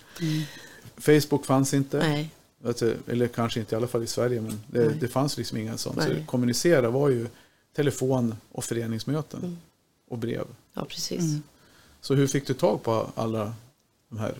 [0.97, 1.97] Facebook fanns inte.
[1.97, 2.29] Nej,
[2.65, 5.77] Alltså, eller kanske inte i alla fall i Sverige, men det, det fanns liksom inga
[5.77, 6.03] sånt.
[6.03, 7.27] Så kommunicera var ju
[7.75, 9.57] telefon och föreningsmöten Mm.
[10.09, 10.45] och brev.
[10.73, 11.23] ja precis.
[12.01, 13.53] Så hur fick du tag på alla
[14.09, 14.33] de här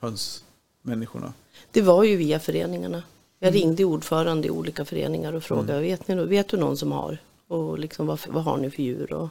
[0.00, 1.32] hönsmänniskorna?
[1.70, 3.02] Det var ju via föreningarna.
[3.38, 7.18] Jag ringde ordförande i olika föreningar och frågade, vet, ni, vet du någon som har?
[7.48, 9.12] Och liksom, vad, vad har ni för djur?
[9.12, 9.28] Och,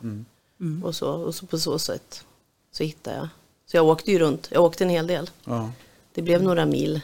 [0.83, 2.25] och, så, och så på så sätt
[2.71, 3.27] så hittade jag.
[3.65, 5.29] Så jag åkte ju runt, jag åkte en hel del.
[5.45, 5.71] Ja.
[6.13, 7.01] Det blev några mil.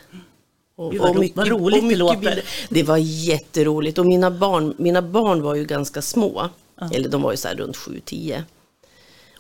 [0.76, 2.44] Och, vad ro- vad roligt det låter.
[2.70, 6.50] Det var jätteroligt och mina barn, mina barn var ju ganska små.
[6.92, 8.44] Eller de var ju så här runt 7-10.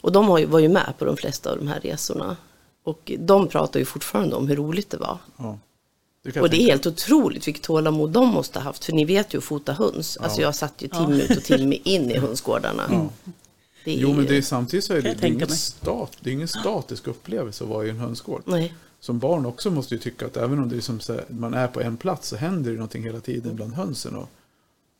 [0.01, 2.37] Och de var ju med på de flesta av de här resorna.
[2.83, 5.17] Och de pratar ju fortfarande om hur roligt det var.
[5.37, 5.57] ja.
[6.23, 8.85] Och det är helt otroligt vilket tålamod de måste ha haft.
[8.85, 10.17] För ni vet ju att fota höns.
[10.17, 13.09] Alltså jag satt ju timme ut och timme in i hönsgårdarna.
[13.85, 16.33] Det är Jo, men det är, samtidigt så är det, det, är stat, det är
[16.33, 18.41] ingen statisk upplevelse att vara i en hönsgård.
[18.45, 21.25] Nej, Som barn också måste ju tycka att även om det är som så här,
[21.27, 24.15] man är på en plats så händer det någonting hela tiden bland hönsen.
[24.15, 24.29] Och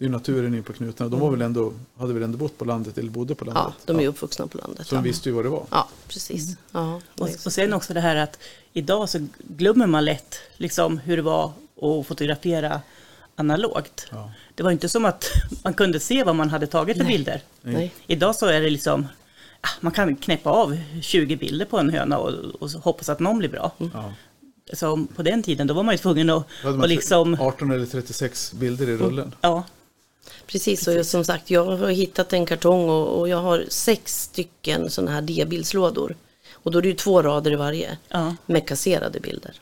[0.01, 1.09] det är naturen in på knutarna.
[1.09, 3.63] De var väl ändå, hade väl ändå bott på landet eller bodde på landet.
[3.67, 4.87] ja, de är ju uppvuxna på landet.
[4.87, 5.65] Så de Ja, visste ju vad det var.
[5.71, 6.55] ja precis.
[6.71, 8.39] Ja, Och, och sen också det här att
[8.73, 12.81] idag så glömmer man lätt liksom hur det var att fotografera
[13.35, 14.07] analogt.
[14.11, 14.31] Ja.
[14.55, 15.29] Det var inte som att
[15.63, 17.41] man kunde se vad man hade tagit för bilder.
[17.61, 17.93] Nej.
[18.07, 19.07] Idag så är det liksom,
[19.61, 23.37] ah, man kan knäppa av 20 bilder på en höna och, och hoppas att någon
[23.37, 23.71] blir bra.
[23.93, 24.13] Ja.
[24.73, 27.37] Så på den tiden då var man ju tvungen att Då hade man och liksom,
[27.39, 29.35] 18 eller 36 bilder i rullen.
[29.41, 29.63] ja,
[30.47, 34.23] Precis, och jag- som sagt, jag har hittat en kartong och, och jag har sex
[34.23, 36.15] stycken sådana här diabildslådor.
[36.53, 39.61] Och då är det ju två rader i varje ja, med kasserade bilder.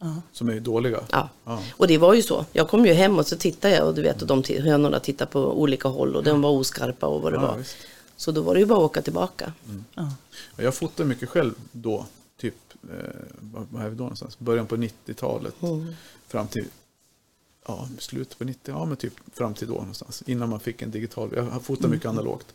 [0.00, 0.22] ja.
[0.32, 1.00] Som är dåliga.
[1.10, 1.28] Ja.
[1.44, 1.62] Ja.
[1.72, 2.44] Och det var ju så.
[2.52, 5.30] Jag kom ju hem och så tittade jag och du vet, och de hönorna tittade
[5.30, 7.56] på olika håll och de var oskarpa och vad det Ja, var.
[7.56, 7.76] visst.
[8.16, 9.52] Så då var det ju bara att åka tillbaka.
[9.94, 10.12] ja.
[10.56, 12.06] Och Jag fotade mycket själv då.
[12.40, 14.38] Typ, eh, vad vad är vi då någonstans?
[14.38, 15.54] Början på 90-talet.
[16.28, 16.64] Fram till
[17.66, 20.22] ja, slutet på 90, ja men typ fram till då någonstans.
[20.26, 21.30] Innan man fick en digital.
[21.36, 22.46] Jag har fotat mycket analogt.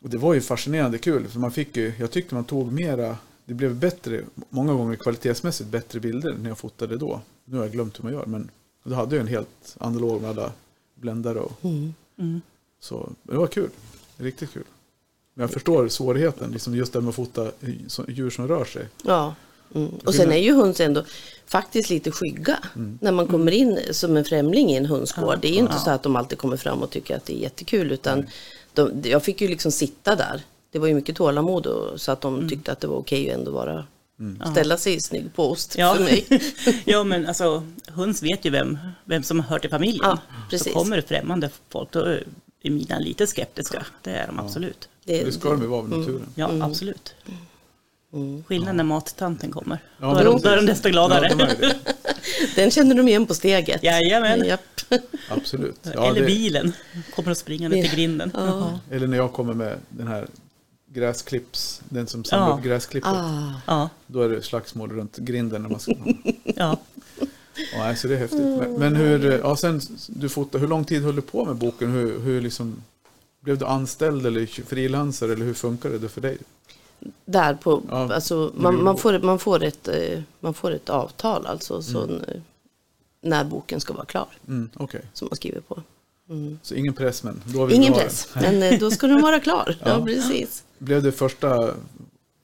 [0.00, 1.28] Och det var ju fascinerande kul.
[1.28, 5.70] För man fick ju, jag tyckte man tog mera, det blev bättre, många gånger kvalitetsmässigt
[5.70, 7.20] bättre bilder när jag fotade då.
[7.44, 8.50] Nu har jag glömt hur man gör, men
[8.84, 10.52] då hade jag en helt analog med alla
[10.94, 11.52] bländare och
[12.18, 12.40] Mm.
[12.80, 13.70] så det var kul.
[14.16, 14.64] Riktigt kul.
[15.34, 17.50] Men jag förstår svårigheten, liksom just det med att fota
[18.08, 18.88] djur som rör sig.
[19.04, 19.34] Ja.
[19.74, 19.88] Mm.
[20.04, 21.04] Och sen är ju höns ändå
[21.46, 22.58] faktiskt lite skygga.
[23.00, 25.38] När man kommer in som en främling i en hönsgård.
[25.40, 27.38] Det är ju inte så att de alltid kommer fram och tycker att det är
[27.38, 27.92] jättekul.
[27.92, 28.26] Utan
[28.74, 30.42] de, jag fick ju liksom sitta där.
[30.70, 33.38] Det var ju mycket tålamod och, så att de tyckte att det var okej att
[33.38, 33.86] ändå vara
[34.52, 35.94] ställa sig i snygg post Ja.
[35.94, 36.26] för mig.
[36.84, 40.00] ja, men alltså höns vet ju vem, vem som hör till familjen.
[40.02, 40.72] Ja, så precis.
[40.72, 42.24] kommer det främmande folk, då är
[42.62, 43.86] mina lite skeptiska.
[44.02, 44.88] Det är de absolut.
[45.04, 46.26] Det, Det ska de ju vara av naturen.
[46.34, 47.14] Ja, absolut.
[48.46, 49.78] Skillnaden när mattanten kommer.
[50.00, 51.28] Ja, då, är de, då är de desto gladare.
[51.38, 51.72] Ja, de.
[52.56, 53.82] Den känner de igen på steget.
[53.82, 54.44] Jajamän.
[54.44, 54.60] Japp.
[55.28, 55.78] Absolut.
[55.94, 56.72] Ja, Eller det, bilen.
[57.14, 58.30] Kommer och springande till grinden.
[58.34, 58.78] Ja.
[58.90, 60.26] eller när jag kommer med den här
[60.92, 62.56] gräsklipps, den som samlar Ja.
[62.58, 63.10] upp gräsklippet.
[63.12, 65.62] Ah, Ja, Då är det slagsmål runt grinden.
[65.62, 65.92] När man ska,
[66.44, 66.76] ja.
[67.72, 68.78] ja, så det är häftigt.
[68.78, 71.90] Men, hur, ja, sen, du fotar, hur lång tid höll du på med boken?
[71.92, 72.82] Hur, hur liksom,
[73.40, 76.38] blev du anställd eller frilansare eller hur funkade det för dig?
[77.24, 81.46] Där på, Ja, alltså, man, man, får, man, får ett, eh, man får ett avtal
[81.46, 81.82] alltså.
[81.82, 82.20] Så, Mm.
[83.20, 84.28] när boken ska vara klar.
[84.48, 85.82] Mm, Okej, Som man skriver på.
[86.62, 88.40] så ingen press men då vill Ingen du ha press, det.
[88.40, 89.76] men eh, då ska den vara klar.
[89.84, 89.98] ja.
[89.98, 90.04] Ja.
[90.04, 90.64] precis.
[90.78, 91.74] Blev det första,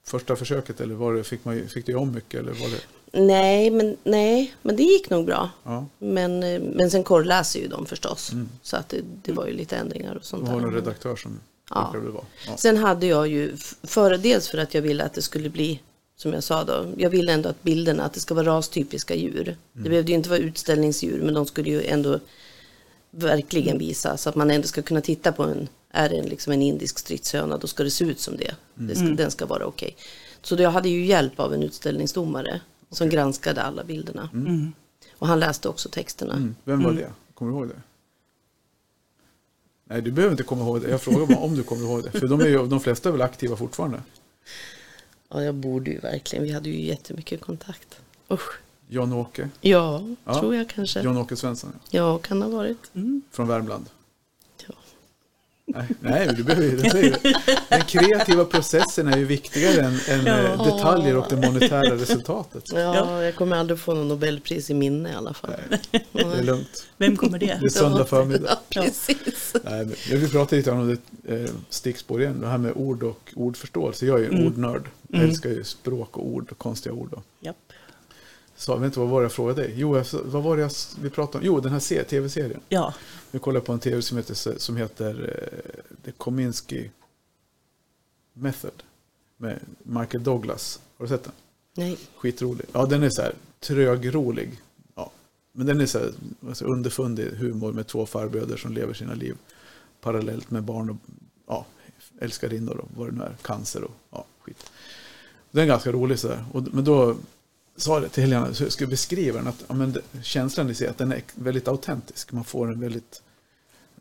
[0.04, 2.40] första försöket eller var det, fick, man, fick du om mycket?
[2.40, 2.80] Eller var det,
[3.26, 5.50] Nej men, nej, men det gick nog bra.
[5.64, 8.32] ja, Men, eh, men sen korrläser ju de förstås.
[8.62, 11.40] Så att det, det var ju lite ändringar och sånt du har någon redaktör som
[11.70, 11.94] Ja.
[12.46, 12.56] Ja.
[12.56, 15.80] Sen hade jag ju, för, dels för att jag ville att det skulle bli,
[16.16, 19.56] som jag sa då, jag ville ändå att bilderna, att det ska vara rastypiska djur.
[19.72, 22.20] Det behövde ju inte vara utställningsdjur, men de skulle ju ändå
[23.10, 26.62] verkligen visa, så att man ändå ska kunna titta på en är det liksom en
[26.62, 28.54] indisk stridshöna då ska det se ut som det.
[28.74, 29.96] det ska, Den ska vara okej.
[30.42, 34.30] Så jag hade ju hjälp av en utställningsdomare som granskade alla bilderna.
[35.18, 36.32] Och han läste också texterna.
[36.32, 36.54] Mm.
[36.64, 37.12] Vem var det?
[37.34, 37.82] Kommer du ihåg det?
[39.92, 40.90] Nej, du behöver inte komma ihåg det.
[40.90, 42.10] Jag frågar bara om du kommer ihåg det.
[42.20, 44.02] För de, är ju, de flesta är väl aktiva fortfarande.
[45.28, 46.44] Ja, jag borde ju verkligen.
[46.44, 48.00] Vi hade ju jättemycket kontakt.
[48.30, 48.50] Usch.
[48.88, 49.48] Jan-Åke.
[49.60, 50.40] Ja, Ja.
[50.40, 51.02] tror jag kanske.
[51.02, 51.72] Jan-Åke Svensson.
[51.90, 52.78] Ja, kan ha varit.
[53.30, 53.86] Från Värmland.
[55.64, 55.78] Ja.
[55.78, 57.14] Nej, nej du behöver ju.
[57.68, 62.64] Den kreativa processen är ju viktigare än, än eh, detaljer och det monetära resultatet.
[62.72, 65.50] Ja, jag kommer aldrig få någon Nobelpris i minne i alla fall.
[66.12, 66.86] Det är lugnt.
[66.96, 67.46] Vem kommer det?
[67.60, 68.58] Det är söndag förmiddag.
[68.68, 69.54] Ja, precis.
[69.64, 72.40] Nej, men jag vill prata lite om det eh, stickspår igen.
[72.40, 74.06] Det här med ord och ordförståelse.
[74.06, 74.88] Jag är ju en ordnörd.
[75.08, 77.20] Jag älskar ju språk och ord och konstiga ord.
[77.40, 77.56] Japp.
[78.68, 79.72] Vet inte vad var det jag frågade dig?
[79.76, 80.70] Jo, vad var det jag,
[81.00, 81.44] vi pratade om?
[81.46, 82.60] Jo, den här se- tv-serien.
[82.68, 82.94] Ja,
[83.30, 86.88] Vi kollar på en tv som heter, som heter eh, The Kominsky
[88.32, 88.82] Method.
[89.36, 90.80] Med Michael Douglas.
[90.96, 91.32] Har du sett den?
[91.74, 91.98] Nej.
[92.16, 92.66] Skitrolig.
[92.72, 94.60] Ja, den är så här trögrolig.
[94.94, 95.10] Ja.
[95.52, 96.12] Men den är så här
[96.48, 99.36] alltså, underfundig humor med två farbröder som lever sina liv
[100.00, 100.96] parallellt med barn och
[101.46, 101.66] ja,
[102.20, 103.36] älskarinnor och vad det nu är.
[103.42, 104.70] Cancer och ja, skit.
[105.50, 106.44] Den är ganska rolig så där.
[106.52, 107.16] Och, men då
[107.76, 110.74] sa jag till Helena, så jag skulle beskriva den, att ja, men, det- känslan i
[110.74, 112.32] sig, att den är väldigt autentisk.
[112.32, 113.22] Man får en väldigt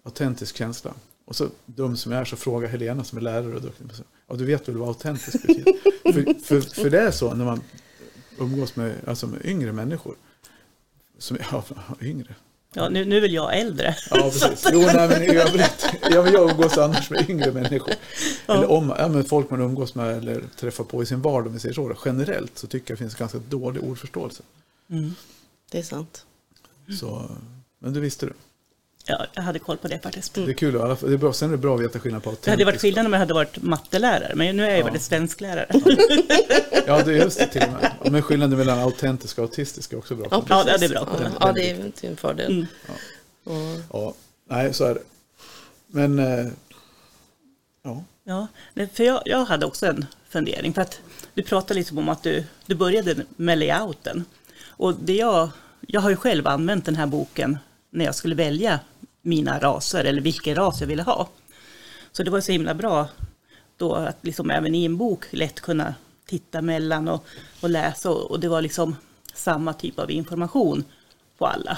[0.03, 0.93] autentisk känsla.
[1.25, 3.87] Och så dum som jag är så frågar Helena som är lärare och duktig.
[4.27, 5.73] Ja, du vet väl vad autentisk betyder?
[6.13, 7.61] för, för, för det är så när man
[8.37, 10.15] umgås med, alltså med yngre människor.
[11.17, 11.63] Som, ja,
[12.01, 12.35] yngre.
[12.73, 13.95] Ja nu, nu är väl jag äldre.
[14.09, 14.67] Ja, precis.
[14.73, 15.85] Jo, nej, men i övrigt.
[16.01, 17.93] Ja, men jag umgås annars med yngre människor.
[18.47, 21.53] Eller om, ja, men folk man umgås med eller träffar på i sin vardag, om
[21.53, 21.95] vi säger så.
[22.05, 24.43] Generellt så tycker jag det finns ganska dålig ordförståelse.
[24.89, 25.15] Mm.
[25.71, 26.25] Det är sant.
[26.99, 27.31] Så,
[27.79, 28.33] men det visste du.
[29.05, 30.33] Ja, jag hade koll på det faktiskt.
[30.33, 30.81] Det är kul.
[30.81, 31.09] alla fall.
[31.09, 31.33] Det är bra.
[31.33, 32.45] Sen är det bra att veta skillnad på autentisk.
[32.45, 35.01] Det hade varit skillnad om jag hade varit mattelärare, men nu är jag ju väldigt
[35.01, 35.67] svensklärare.
[36.87, 37.91] Ja, det är just det till och med.
[38.11, 40.27] Men skillnaden mellan autentisk och autistisk är också bra.
[40.31, 41.07] Ja, Ja, det är bra.
[41.19, 42.51] Ja, ja, det är en fördel.
[42.51, 42.65] Mm.
[43.43, 43.53] Ja.
[43.91, 44.13] Ja,
[44.49, 45.01] nej, så är det.
[45.87, 46.47] Men, eh,
[47.83, 48.03] ja.
[48.23, 48.47] Ja,
[48.93, 50.73] för jag, jag hade också en fundering.
[50.73, 51.01] För att
[51.33, 54.25] du pratade liksom om att du, du började med layouten.
[54.67, 55.49] Och det jag,
[55.87, 57.57] jag har ju själv använt den här boken
[57.91, 58.79] när jag skulle välja
[59.21, 61.29] mina raser eller vilken ras jag ville ha.
[62.11, 63.07] Så det var så himla bra
[63.77, 67.25] då att liksom även i en bok lätt kunna titta mellan och,
[67.61, 68.09] och läsa.
[68.09, 68.95] Och, och det var liksom
[69.33, 70.83] samma typ av information
[71.37, 71.77] på alla.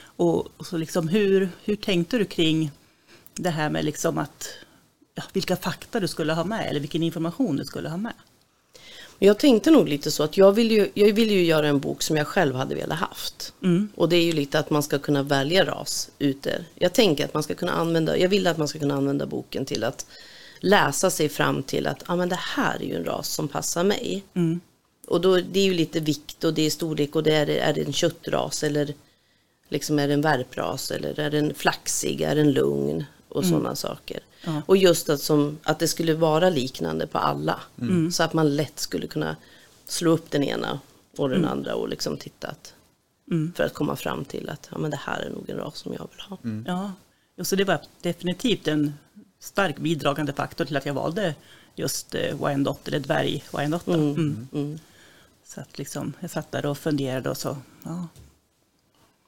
[0.00, 2.70] Och, och så liksom hur, hur tänkte du kring
[3.34, 4.48] det här med liksom att
[5.14, 8.14] ja, vilka fakta du skulle ha med eller vilken information du skulle ha med.
[9.18, 12.02] Jag tänkte nog lite så att jag vill, ju, jag vill ju göra en bok
[12.02, 13.52] som jag själv hade velat haft.
[13.62, 13.88] Mm.
[13.94, 16.64] Och det är ju lite att man ska kunna välja ras ute.
[16.74, 19.64] Jag tänker att man ska kunna använda, jag vill att man ska kunna använda boken
[19.64, 20.06] till att
[20.60, 23.84] läsa sig fram till att ah, men det här är ju en ras som passar
[23.84, 24.24] mig.
[24.34, 24.60] Mm.
[25.06, 27.72] Och då, det är ju lite vikt och det är storlek och det är, är
[27.72, 28.94] det en köttras eller
[29.68, 34.20] liksom är det en värpras eller är den flaxig, är den lugn och sådana saker.
[34.44, 34.62] Ja.
[34.66, 37.60] Och just att, som, att det skulle vara liknande på alla.
[38.12, 39.36] Så att man lätt skulle kunna
[39.86, 40.80] slå upp den ena
[41.16, 42.74] och den andra och liksom tittat.
[43.30, 43.52] Mm.
[43.56, 45.92] För att komma fram till att ja, men det här är nog en ras som
[45.92, 46.38] jag vill ha.
[46.66, 46.92] Ja,
[47.38, 48.94] och så det var definitivt en
[49.40, 51.34] stark bidragande faktor till att jag valde
[51.74, 53.94] just eh, Wyandotte eller dvärg Wyandotte.
[53.94, 54.48] Mm.
[54.52, 54.78] Mm.
[55.44, 58.08] Så att liksom, jag satt där och funderade och så, ja,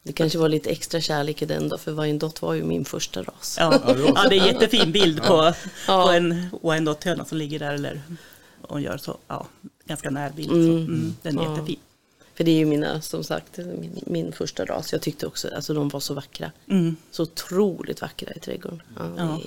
[0.03, 3.23] Det kanske var lite extra kärlek i den då, för Wyandotte var ju min första
[3.23, 3.57] ras.
[3.61, 3.81] ja.
[4.15, 5.53] Ja, det är en jättefin bild på,
[5.87, 6.05] Ja.
[6.05, 8.03] på en Wyandotte-höna som ligger där eller
[8.63, 9.47] och gör så, ja,
[9.85, 10.49] ganska närbild.
[10.49, 10.55] Så.
[10.55, 10.77] Mm.
[10.77, 11.51] Mm, den är Ja.
[11.55, 11.79] jättefin.
[12.35, 14.93] För det är ju mina, som sagt, min, min första ras.
[14.93, 16.53] Jag tyckte också, alltså de var så vackra.
[16.69, 16.97] Mm.
[17.11, 18.83] Så otroligt vackra i trädgården.
[19.17, 19.41] Ja,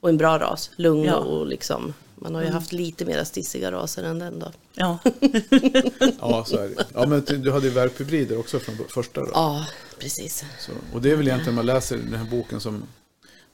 [0.00, 1.16] Och en bra ras, lugn Ja.
[1.16, 4.52] och liksom, man har ju haft lite mera stissiga raser än den då.
[4.72, 4.98] Ja,
[6.20, 6.86] ja, så är det.
[6.94, 9.20] Ja, men du hade ju värphybrider också från första.
[9.20, 9.30] Då.
[9.34, 9.66] Ja,
[9.98, 10.44] precis.
[10.58, 12.82] Så, och det är väl egentligen, om man läser den här boken som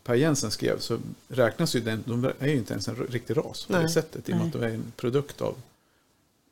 [0.05, 0.99] Per Jensen skrev, så
[1.29, 3.89] räknas ju den, de är ju inte ens en riktig ras på det Nej.
[3.89, 4.29] sättet.
[4.29, 5.55] I och med att de är en produkt av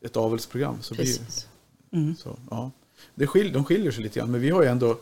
[0.03, 0.79] ett avelsprogram.
[0.81, 1.47] Så blir, precis.
[1.91, 2.17] mm.
[2.17, 2.71] så, ja.
[3.15, 4.99] det skil, de skiljer sig lite grann, men vi har ju ändå,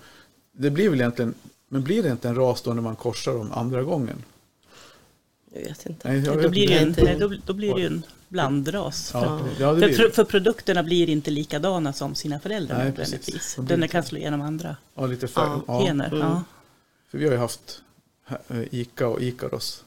[0.53, 1.35] det blir väl egentligen,
[1.69, 4.25] men blir det inte en ras då när man korsar dem andra gången?
[5.55, 6.09] Jag vet inte.
[6.09, 7.05] Nej, jag då, vet blir det en, inte.
[7.05, 9.11] nej, då, då blir det ju en blandras.
[9.15, 12.85] Ja, ja, det För, blir för, för produkterna blir inte likadana som sina föräldrar Nej,
[12.87, 13.55] nödvändigtvis.
[13.61, 15.61] Den inte- kan slå igenom andra Ja, lite färg.
[15.67, 16.07] Ja, gener.
[16.07, 16.19] mm.
[16.21, 16.43] Ja.
[17.11, 17.81] För vi har ju haft
[18.49, 19.85] eh, Ica och Ikaros.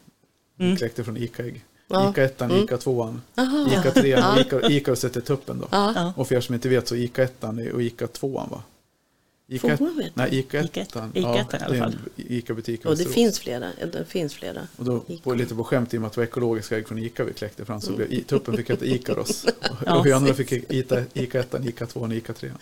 [0.58, 0.78] Vi Mm.
[0.78, 1.66] kläckte från Ica-ägg.
[1.88, 2.10] Ja.
[2.12, 2.64] Ica ettan, Mm.
[2.64, 3.68] Ica tvåan, Aha.
[3.72, 5.94] Ica trean och Ica, Ica sätter tuppen då.
[6.16, 8.64] Och för er som inte vet så Ica ettan och Ica tvåan va?
[9.48, 11.10] Ica, Får nej, Ica Ica ettan.
[11.10, 11.96] ett- Ica ettan i alla fall.
[12.16, 13.72] Ica-butik Och det finns flera.
[13.80, 14.68] Ja, det finns flera.
[14.78, 15.24] Och då Ica.
[15.24, 17.34] på, lite på skämt i och med att det var ekologiska ägg från Ica vi
[17.34, 19.44] kläckte fram så blev i, tuppen fick heta Ikaros.
[19.46, 19.54] Och,
[19.86, 22.58] Ja, och hönorna fick Ica, Ica ettan, Ica tvåan och Ica trean.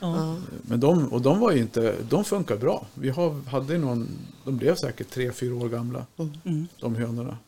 [0.00, 0.36] Ja.
[0.62, 2.86] Men de, och de var ju inte, de funkar bra.
[2.94, 4.08] Vi har, hade någon,
[4.44, 6.06] de blev säkert tre, fyra år gamla.
[6.44, 6.68] Mm.
[6.80, 7.38] De hönorna.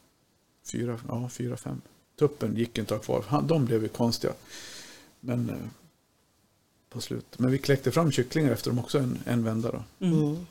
[0.72, 1.80] Fyra, ja, fyra, fem.
[2.18, 3.24] Tuppen gick inte att ha kvar.
[3.28, 4.32] Han, de blev ju konstiga.
[5.20, 5.56] Men eh,
[6.96, 7.26] på slut.
[7.36, 10.06] Men vi kläckte fram kycklingar efter dem också en, en vända då.
[10.06, 10.46] Mm.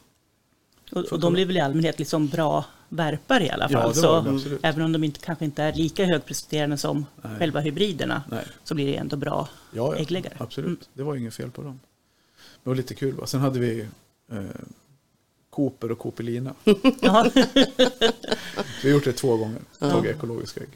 [0.92, 3.82] Och, och de blir väl i allmänhet liksom bra värpare i alla fall.
[3.82, 4.60] Ja, det så var de absolut.
[4.64, 7.40] även om de inte, kanske inte är lika högpresterande som Nej.
[7.40, 8.46] själva hybriderna Nej.
[8.64, 10.34] så blir det ändå bra Ja, ja äggläggare.
[10.38, 10.68] absolut.
[10.68, 10.80] Mm.
[10.94, 11.80] Det var inget fel på dem.
[12.64, 13.16] Det var lite kul.
[13.16, 13.28] Va?
[13.28, 13.88] Sen hade vi
[14.32, 14.40] eh,
[15.50, 16.56] Cooper och Coopelina.
[16.64, 16.74] Vi
[18.84, 19.62] har gjort det två gånger.
[19.80, 20.70] Tagit ekologiska ägg.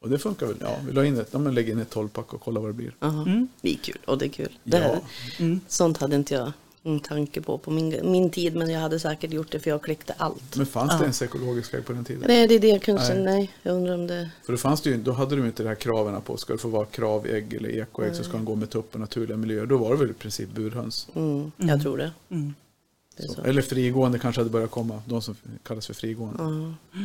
[0.00, 0.56] Och det funkar väl.
[0.60, 2.74] Ja, vi la in ett, ja, men lägg in ett 12-pack och kolla vad det
[2.74, 2.94] blir.
[3.00, 3.22] Aha.
[3.22, 3.48] Mm.
[3.60, 3.98] Det är kul.
[4.06, 4.58] Och det är kul.
[4.64, 5.00] Det Ja, här,
[5.38, 5.60] Mm.
[5.68, 8.56] Sånt hade inte jag en tanke på på min, min tid.
[8.56, 10.56] Men jag hade säkert gjort det för jag kläckte allt.
[10.56, 11.02] men fanns det Ja.
[11.02, 12.24] ens ekologiska ägg på den tiden?
[12.26, 13.22] Nej, det är det jag kanske, Nej.
[13.24, 13.50] nej.
[13.62, 14.30] Jag undrar om det...
[14.46, 16.58] För då, fanns det ju, då hade de inte de här kraven på, ska det
[16.58, 19.66] få vara kravägg eller ekoägg så ska de gå med tupp och naturliga miljöer.
[19.66, 21.08] Då var det väl i princip burhöns.
[21.14, 21.68] Mm, Mm.
[21.68, 22.12] Jag tror det.
[22.30, 22.54] Mm.
[23.16, 23.34] det är Så.
[23.34, 23.42] så.
[23.42, 26.42] Eller frigående kanske hade börjat komma, de som kallas för frigående.
[26.92, 27.00] Ja.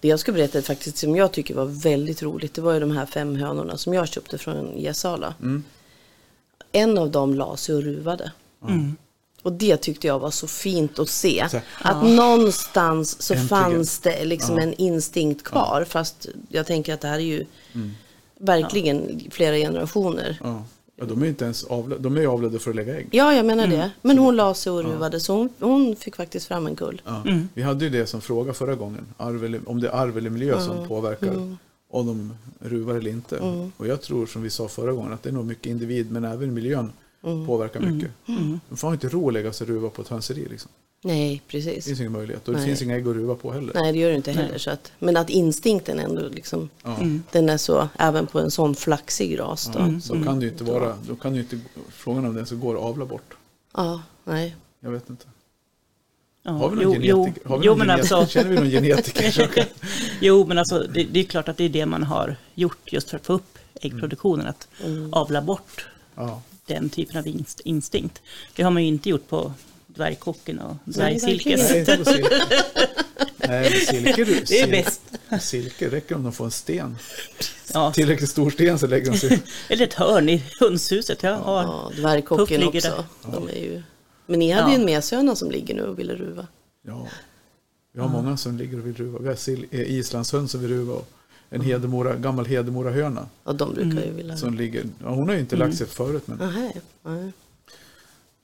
[0.00, 2.54] Det jag ska berätta faktiskt som jag tycker var väldigt roligt.
[2.54, 5.34] Det var ju de här fem hönorna som jag köpte från Gäsala.
[5.42, 5.64] Mm.
[6.72, 8.32] En av dem la sig och ruvade.
[8.68, 8.96] Mm.
[9.42, 11.46] Och det tyckte jag var så fint att se.
[11.50, 13.48] Så- Att någonstans så Äntligen.
[13.48, 14.62] fanns det liksom Ja.
[14.62, 15.86] en instinkt kvar.
[15.88, 17.46] Fast jag tänker att det här är ju
[18.38, 20.38] verkligen flera generationer.
[20.96, 21.04] Ja.
[21.04, 23.08] ja, de är ju inte ens avlade, de är ju avlade för att lägga ägg.
[23.10, 23.90] Ja, jag menar det.
[24.02, 27.02] Men hon la sig och ruvade så hon, hon fick faktiskt fram en kull.
[27.04, 27.22] Ja.
[27.54, 30.30] Vi hade ju det som fråga förra gången, arv eller, om det är arv eller
[30.30, 31.56] miljö som påverkar
[31.90, 33.38] om de ruvar eller inte.
[33.76, 36.24] Och jag tror som vi sa förra gången att det är nog mycket individ men
[36.24, 36.92] även miljön
[37.46, 38.10] påverkar mycket.
[38.68, 40.46] De får inte ro att lägga sig och ruva på ett hönseri.
[40.50, 40.70] Liksom.
[41.06, 41.84] Nej, Det precis.
[41.84, 42.68] finns ingen möjlighet och det Nej.
[42.68, 43.72] finns inga ägg att ruva på heller.
[43.74, 44.50] Nej, det gör det inte heller.
[44.50, 44.58] Nej.
[44.60, 46.96] Så att, men att instinkten ändå liksom, Ja.
[47.32, 49.78] den är så, även på en sån flaxig ras då.
[49.78, 52.46] Ja, Då kan det ju inte vara, då kan det ju inte, frågan om den
[52.46, 53.34] så går att avla bort.
[53.76, 54.56] Ja, nej.
[54.80, 55.26] Jag vet inte.
[56.42, 56.50] Ja.
[56.52, 57.58] Har vi någon jo, genetiker?
[57.58, 59.46] Vi någon men alltså, Känner vi någon genetiker?
[59.54, 59.64] kan-
[60.20, 63.10] jo, men alltså det, det är klart att det är det man har gjort just
[63.10, 64.46] för att få upp äggproduktionen.
[64.46, 64.68] Att
[65.12, 66.42] avla bort Ja.
[66.66, 68.22] den typen av inst, instinkt.
[68.56, 69.52] Det har man ju inte gjort på
[69.96, 71.70] dvärgkocken och dvärgsilkes.
[71.70, 72.30] verkligen.
[73.36, 74.24] Nej, silke.
[74.46, 75.00] Det är bäst.
[75.40, 76.96] silke räcker om de får en sten.
[77.74, 77.92] Ja.
[77.92, 79.42] Tillräckligt stor sten så lägger de sig.
[79.68, 81.22] Eller ett hörn i hönshuset.
[81.22, 81.62] Jag har.
[81.62, 82.88] Ja, dvärgkocken också.
[83.22, 83.32] där.
[83.32, 83.82] De är ju...
[84.26, 84.70] Men ni hade Ja.
[84.76, 86.46] ju en meshöna som ligger nu och ville ruva.
[86.82, 87.06] Ja.
[87.92, 89.18] Vi har många som ligger och vill ruva.
[89.18, 91.08] Vi har sil- eh, islandshöns som vill ruva och
[91.50, 94.84] en hedemora, gammal hedemorahöna Ja, de brukar ju vilja som ligger.
[95.02, 97.32] Ja, hon har ju inte lagt sig förut men, Nähä, nej.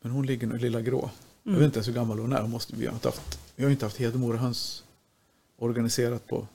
[0.02, 1.10] men hon ligger nu lilla grå.
[1.42, 2.40] Jag vet inte ens hur gammal hon är.
[2.40, 4.85] Hon måste, vi, har inte haft, vi har inte haft hedemorahöns
[5.59, 6.46] organiserat på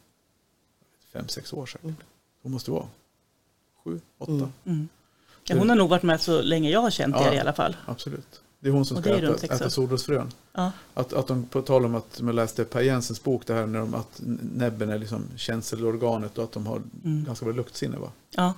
[1.13, 1.95] fem, sex år säkert.
[2.41, 2.87] Hon måste vara
[3.83, 4.49] sju, åtta.
[5.43, 7.27] Ja, hon har nog varit med så länge jag har känt Ja.
[7.27, 7.77] er i alla fall.
[7.85, 8.41] Absolut.
[8.59, 10.31] Det är hon som ska äta, äta solrosfrön.
[10.53, 10.71] Ja.
[10.93, 13.79] Att, att de, på tal om att man läste Per Jensens bok, det här när
[13.79, 14.21] de, att
[14.55, 17.97] näbben är liksom känselorganet och att de har ganska bra luktsinne.
[17.97, 18.11] Va?
[18.29, 18.53] Ja.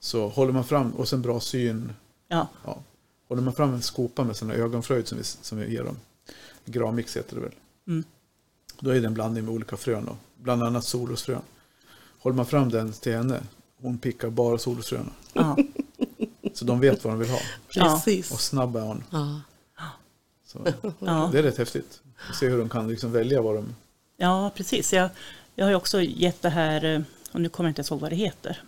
[0.00, 1.92] Så håller man fram, och sen bra syn,
[2.28, 2.48] Ja.
[2.64, 2.78] ja,
[3.28, 5.96] håller man fram en skopa med här ögonfröjd som vi, som vi ger dem,
[6.64, 7.54] Gramix heter det väl.
[7.86, 8.04] Mm.
[8.80, 10.16] Då är det en blandning med olika frön, då.
[10.36, 11.42] bland annat solrosfrön.
[12.18, 13.40] Håller man fram den till henne,
[13.76, 15.10] hon pickar bara solrosfröna.
[15.32, 15.56] Ja.
[16.54, 17.40] Så de vet vad de vill ha.
[17.68, 18.32] Precis.
[18.32, 19.04] Och snabb är hon.
[19.10, 19.40] Ja.
[20.46, 21.28] Så Ja.
[21.32, 22.00] Det är rätt häftigt.
[22.28, 23.74] att Se hur de kan liksom välja vad de...
[24.16, 24.92] ja, precis.
[24.92, 25.10] Jag,
[25.54, 28.00] jag har ju också gett det här, eh, och nu kommer jag inte ens ihåg
[28.00, 28.62] vad det heter,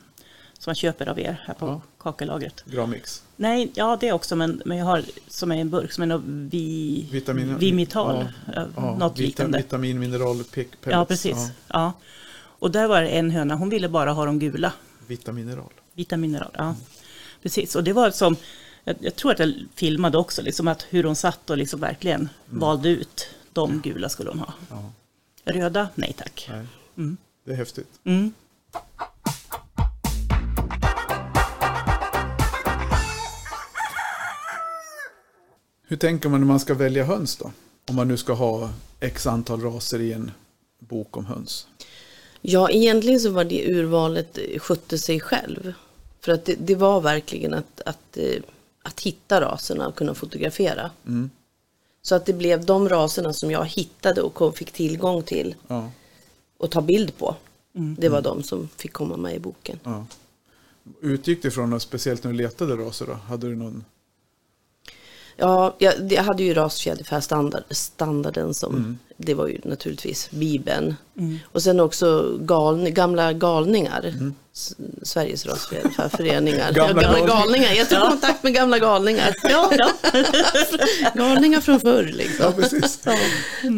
[0.59, 1.81] som man köper av er här på Ja.
[1.99, 2.65] kakellagret.
[2.67, 3.23] Gramix.
[3.37, 6.23] Nej, ja det också, men, men jag har som är en burk som är något
[6.25, 9.59] vi, Vitamin- Vimital, Ja, ja, något liknande.
[9.59, 10.77] Vitamin, mineral, pellets.
[10.85, 11.37] Ja, precis.
[11.69, 11.93] Ja.
[12.61, 14.73] Och där var det en höna, hon ville bara ha de gula,
[15.07, 15.73] Vitamineral.
[15.95, 16.51] vita mineral.
[16.59, 16.75] Ja.
[17.43, 18.37] Precis, och det var som,
[18.85, 22.29] jag, jag tror att jag filmade också, liksom att hur hon satt och liksom verkligen
[22.47, 24.53] valde ut de gula skulle hon ha.
[24.71, 24.93] Ja,
[25.53, 26.51] Röda, nej tack.
[26.95, 27.17] nej.
[27.45, 27.89] Det är häftigt.
[35.91, 37.53] Hur tänker man när man ska välja höns då?
[37.89, 38.71] Om man nu ska ha
[39.01, 40.31] x antal raser i en
[40.79, 41.67] bok om höns.
[42.41, 45.73] Ja, egentligen så var det urvalet eh, skötte sig själv.
[46.21, 48.43] För att det, det var verkligen att, att, eh,
[48.83, 50.91] att hitta raserna och kunna fotografera.
[51.07, 51.31] Mm.
[52.03, 55.91] Så att det blev de raserna som jag hittade och fick tillgång till Ja,
[56.59, 57.37] och ta bild på.
[57.99, 59.81] Det var de som fick komma med i boken.
[59.85, 60.07] ja.
[61.01, 63.13] Utgick det från något speciellt när du letade raser då?
[63.13, 63.85] Hade du någon?
[65.41, 68.99] Ja, jag, jag hade ju rasfjäderfästandarden standarden som, Mm.
[69.17, 70.95] det var ju naturligtvis Bibeln.
[71.45, 74.15] Och sen också galni, gamla galningar.
[74.55, 76.71] S- Sveriges rasfjäderfäföreningar.
[76.71, 76.75] Mm.
[76.87, 77.73] Gamla ja, gamla galningar.
[77.73, 79.35] Jag tog kontakt med gamla galningar.
[79.51, 79.91] Ja, ja.
[81.15, 82.45] galningar från förr liksom.
[82.45, 82.99] Ja, precis.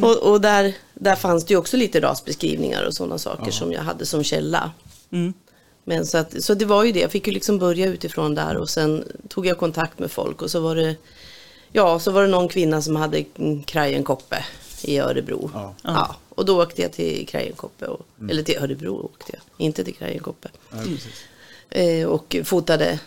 [0.02, 3.82] Och, och där, där fanns det ju också lite rasbeskrivningar och sådana saker som jag
[3.82, 4.70] hade som källa.
[5.12, 5.32] Mm.
[5.84, 8.56] Men så, att, så det var ju det, jag fick ju liksom börja utifrån där
[8.56, 10.94] och sen tog jag kontakt med folk och så var det,
[11.72, 14.44] ja, så var det någon kvinna som hade en Krajenkoppe
[14.82, 15.50] i Örebro.
[15.54, 15.74] Ja.
[15.82, 16.16] Ja.
[16.28, 20.48] och då åkte jag till Krajenkoppe, och, eller till Örebro åkte jag, inte till Krajenkoppe.
[20.70, 21.06] Precis.
[21.70, 23.00] Eh, och fotade.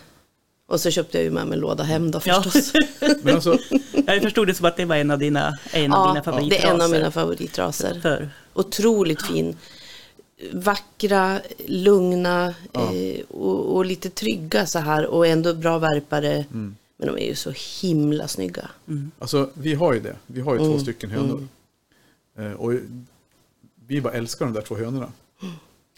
[0.66, 2.42] Och så köpte jag ju med mig en låda hem då Ja.
[2.42, 2.72] förstås.
[3.22, 3.58] Men alltså,
[4.06, 6.22] Jag förstod det som att det var en av dina, en av dina Ja, det
[6.22, 6.66] favoritraser.
[6.68, 8.00] är en av mina favoritraser.
[8.00, 9.56] För, Otroligt fin.
[10.52, 16.44] Vackra, lugna eh, och, och lite trygga så här och ändå bra värpare.
[17.04, 18.70] Men de är ju så himla snygga.
[19.18, 20.16] alltså, vi har ju det.
[20.26, 20.72] Vi har ju Mm.
[20.72, 21.48] två stycken hönor.
[22.38, 22.72] Eh, och
[23.86, 25.12] vi bara älskar de där två hönorna.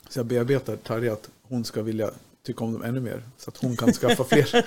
[0.08, 2.10] Så jag bearbetar Tarja att hon ska vilja
[2.46, 3.22] tycka om dem ännu mer.
[3.38, 4.64] Så att hon kan skaffa fler.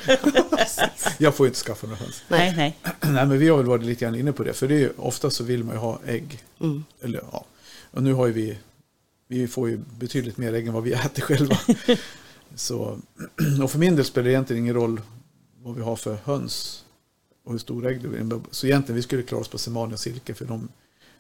[1.17, 2.23] jag får ju inte skaffa några höns.
[2.27, 2.77] nej, nej.
[3.01, 4.53] Nej, men vi har väl varit lite grann inne på det.
[4.53, 6.43] För det är ju, ofta så vill man ju ha ägg.
[6.59, 6.83] Mm.
[7.01, 7.45] Eller, ja.
[7.91, 8.57] Och nu har ju vi,
[9.27, 11.59] vi får ju betydligt mer ägg än vad vi äter själva.
[12.55, 12.99] så,
[13.63, 15.01] och för min del spelar det egentligen ingen roll
[15.63, 16.85] vad vi har för höns
[17.43, 18.41] och hur stor ägg det blir.
[18.51, 20.67] Så egentligen vi skulle klara oss på semani och silke för de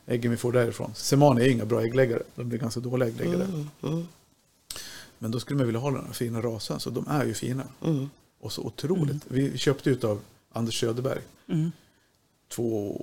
[0.05, 0.91] äggen vi får därifrån.
[0.95, 3.43] Semani är inga bra äggläggare, de blir ganska dåliga äggläggare.
[3.43, 4.07] Mm, mm,
[5.17, 7.63] Men då skulle man vilja ha den här fina rasen, så de är ju fina.
[7.85, 8.09] mm.
[8.41, 9.23] Och så otroligt.
[9.27, 10.19] Vi köpte ut av
[10.51, 11.71] Anders Söderberg Mm.
[12.47, 13.01] två,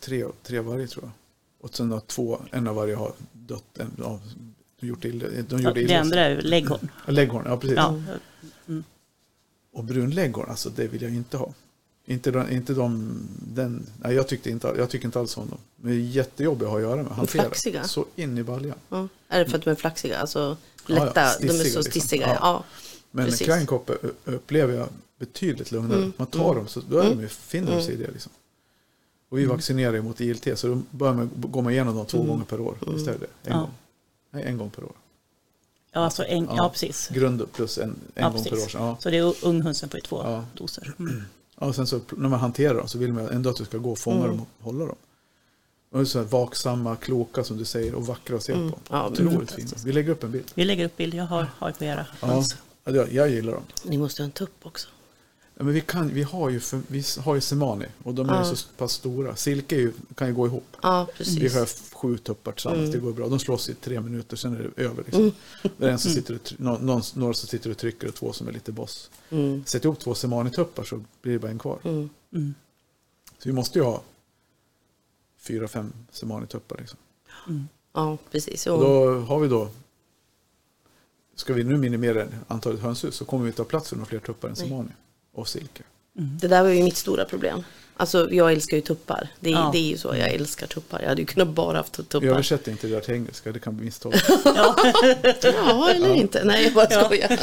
[0.00, 1.10] tre, tre varje tror jag.
[1.60, 3.78] Och sen har två, en av varje har dött.
[3.78, 4.20] En, ja,
[4.80, 6.88] de gjort illa, de Ja, gjorde illa det andra är ju lägghorn.
[7.06, 7.76] Ja, Lägghorn, ja precis.
[7.76, 8.00] Ja.
[9.74, 11.52] Och brunlägghorn, alltså det vill jag inte ha.
[12.06, 13.18] Inte, inte de,
[13.48, 15.58] den, nej jag, tyckte inte, jag tycker inte alls om dem.
[15.76, 17.12] De är jättejobbiga att ha att göra med.
[17.12, 17.42] Hantera.
[17.42, 17.84] flaxiga.
[17.84, 18.76] Så in i baljan.
[18.88, 19.08] Ja.
[19.28, 20.18] Är det för att de är flaxiga?
[20.18, 20.56] Alltså
[20.86, 21.82] Ja, ja, lätta, de är så liksom.
[21.82, 22.26] stissiga.
[22.26, 22.36] Ja.
[22.40, 22.64] Ja.
[23.10, 23.46] Men Precis.
[23.46, 23.92] Krajnkoppe
[24.24, 25.98] upplever jag betydligt lugnare.
[25.98, 26.56] Mm, Man tar mm.
[26.56, 27.28] dem så då är de, Mm.
[27.28, 28.10] finner de sig i det.
[28.10, 28.32] Liksom.
[29.28, 32.18] Och vi vaccinerar ju mot ILT så då börjar man, går man igenom dem två
[32.18, 32.28] Mm.
[32.28, 32.96] gånger per år Mm.
[32.96, 33.30] istället.
[33.42, 33.58] En, Ja.
[33.58, 33.70] gång.
[34.30, 34.92] Nej, en gång per år.
[35.94, 36.54] Ja, alltså en, ja.
[36.56, 36.68] Ja.
[36.70, 37.08] precis.
[37.08, 38.58] Grund plus en, en Ja, gång per år.
[38.74, 38.96] Ja.
[39.00, 40.44] Så det är unghönsen får ju två Ja.
[40.54, 40.94] doser.
[40.98, 41.22] Mm.
[41.60, 43.78] Ja, och sen så när man hanterar dem så vill man ändå att du ska
[43.78, 44.30] gå och fånga Mm.
[44.36, 44.96] dem och hålla dem.
[45.90, 48.70] Och så här vaksamma, kloka som du säger och vackra att se Mm.
[48.72, 48.78] på.
[48.90, 49.70] Ja, Otroligt fina.
[49.84, 50.44] Vi lägger upp en bild.
[50.54, 52.56] Vi lägger upp bild, jag har, har på era Ja, höns.
[52.84, 53.62] ja, jag, jag gillar dem.
[53.84, 54.88] Ni måste ha en tupp också.
[55.56, 58.34] Ja, men vi, kan, vi, har ju för, vi har ju semani och de är
[58.34, 58.50] Ja.
[58.50, 59.36] ju så pass stora.
[59.36, 60.64] Silke ju, kan ju gå ihop.
[60.82, 61.54] Ja, Vi precis.
[61.54, 62.90] har sju tuppar tillsammans, Mm.
[62.90, 63.28] det går bra.
[63.28, 65.02] De slåss i tre minuter, sen är det över.
[65.04, 65.32] Liksom.
[65.76, 68.48] Det är en som sitter och, någon, några som sitter och trycker och två som
[68.48, 69.10] är lite boss.
[69.30, 69.64] Mm.
[69.64, 71.78] Sätt ihop två semani-tuppar så blir det bara en kvar.
[71.84, 72.10] Mm.
[72.32, 72.54] Mm.
[73.38, 74.02] Så vi måste ju ha
[75.38, 76.76] fyra, fem semani-tuppar.
[76.78, 76.98] Liksom.
[77.48, 77.68] Mm.
[77.92, 78.66] Ja, precis.
[78.66, 79.68] Och då har vi då,
[81.34, 84.18] ska vi nu minimera antalet hönshus så kommer vi inte ha plats för några fler
[84.18, 84.68] tuppar än Nej.
[84.68, 84.90] semani
[85.34, 85.82] och silke.
[86.12, 87.64] det där var ju mitt stora problem.
[87.96, 89.28] Alltså jag älskar ju tuppar.
[89.40, 89.70] Det, är- Ja.
[89.72, 91.00] det är ju så, jag älskar tuppar.
[91.00, 92.24] Jag hade ju kunnat bara haft tuppar.
[92.26, 94.14] översätter inte det där till engelska, det kan bli misstag.
[94.44, 96.44] Ja, eller inte.
[96.44, 97.04] Nej, jag bara Ja.
[97.04, 97.38] skojar.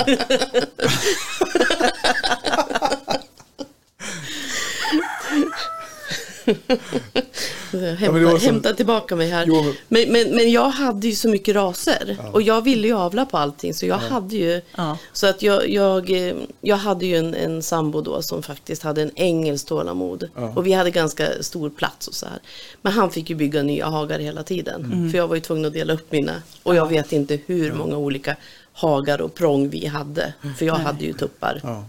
[7.72, 9.45] Hämta, var som- hämta tillbaka mig här.
[9.47, 12.93] Jo, men- Men, men, men jag hade ju så mycket raser och jag ville ju
[12.97, 14.97] avla på allting så jag hade ju Ja.
[15.13, 19.01] så att jag, jag, eh, jag hade ju en, en sambo då som faktiskt hade
[19.01, 20.53] en engelsk tålamod Ja.
[20.55, 22.39] och vi hade ganska stor plats och så här.
[22.82, 25.11] Men han fick ju bygga nya hagar hela tiden Mm.
[25.11, 27.97] för jag var ju tvungen att dela upp mina och jag vet inte hur många
[27.97, 28.36] olika
[28.74, 30.86] hagar och prång vi hade för jag Nej.
[30.86, 31.86] hade ju tuppar Ja.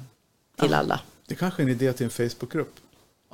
[0.60, 1.00] till alla.
[1.26, 2.74] Det kanske är en idé till en Facebookgrupp.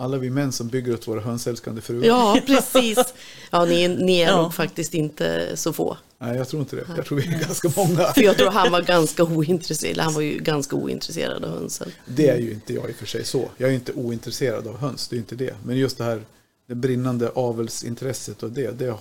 [0.01, 2.05] Alla vi män som bygger åt våra hönsälskande fruar.
[2.05, 3.15] Ja, precis.
[3.51, 4.43] Ja, ni, ni är Ja.
[4.43, 5.97] nog faktiskt inte så få.
[6.19, 6.85] Nej, jag tror inte det.
[6.97, 8.05] Jag tror vi är ganska många.
[8.13, 11.89] För jag tror han var ganska ointresserad, han var ju ganska ointresserad av hönsen.
[12.07, 13.49] Det är ju inte jag i och för sig så.
[13.57, 15.55] Jag är inte ointresserad av höns, det är inte det.
[15.65, 16.23] Men just det här
[16.69, 19.01] det brinnande avelsintresset och det, det är ja,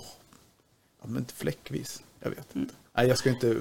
[1.08, 2.02] men fläckvis.
[2.20, 2.74] Jag vet inte.
[2.98, 3.56] Nej, jag ska inte...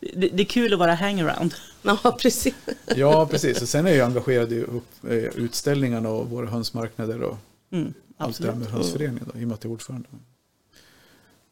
[0.00, 1.54] Det, det är kul att vara hangaround.
[1.82, 2.54] Ja, precis.
[2.96, 3.62] Ja, precis.
[3.62, 7.36] Och sen är jag engagerad i upp, eh, utställningarna och våra hönsmarknader och
[7.72, 8.56] Mm, allt det absolut.
[8.56, 10.08] med hönsföreningen då, i och med att jag är ordförande.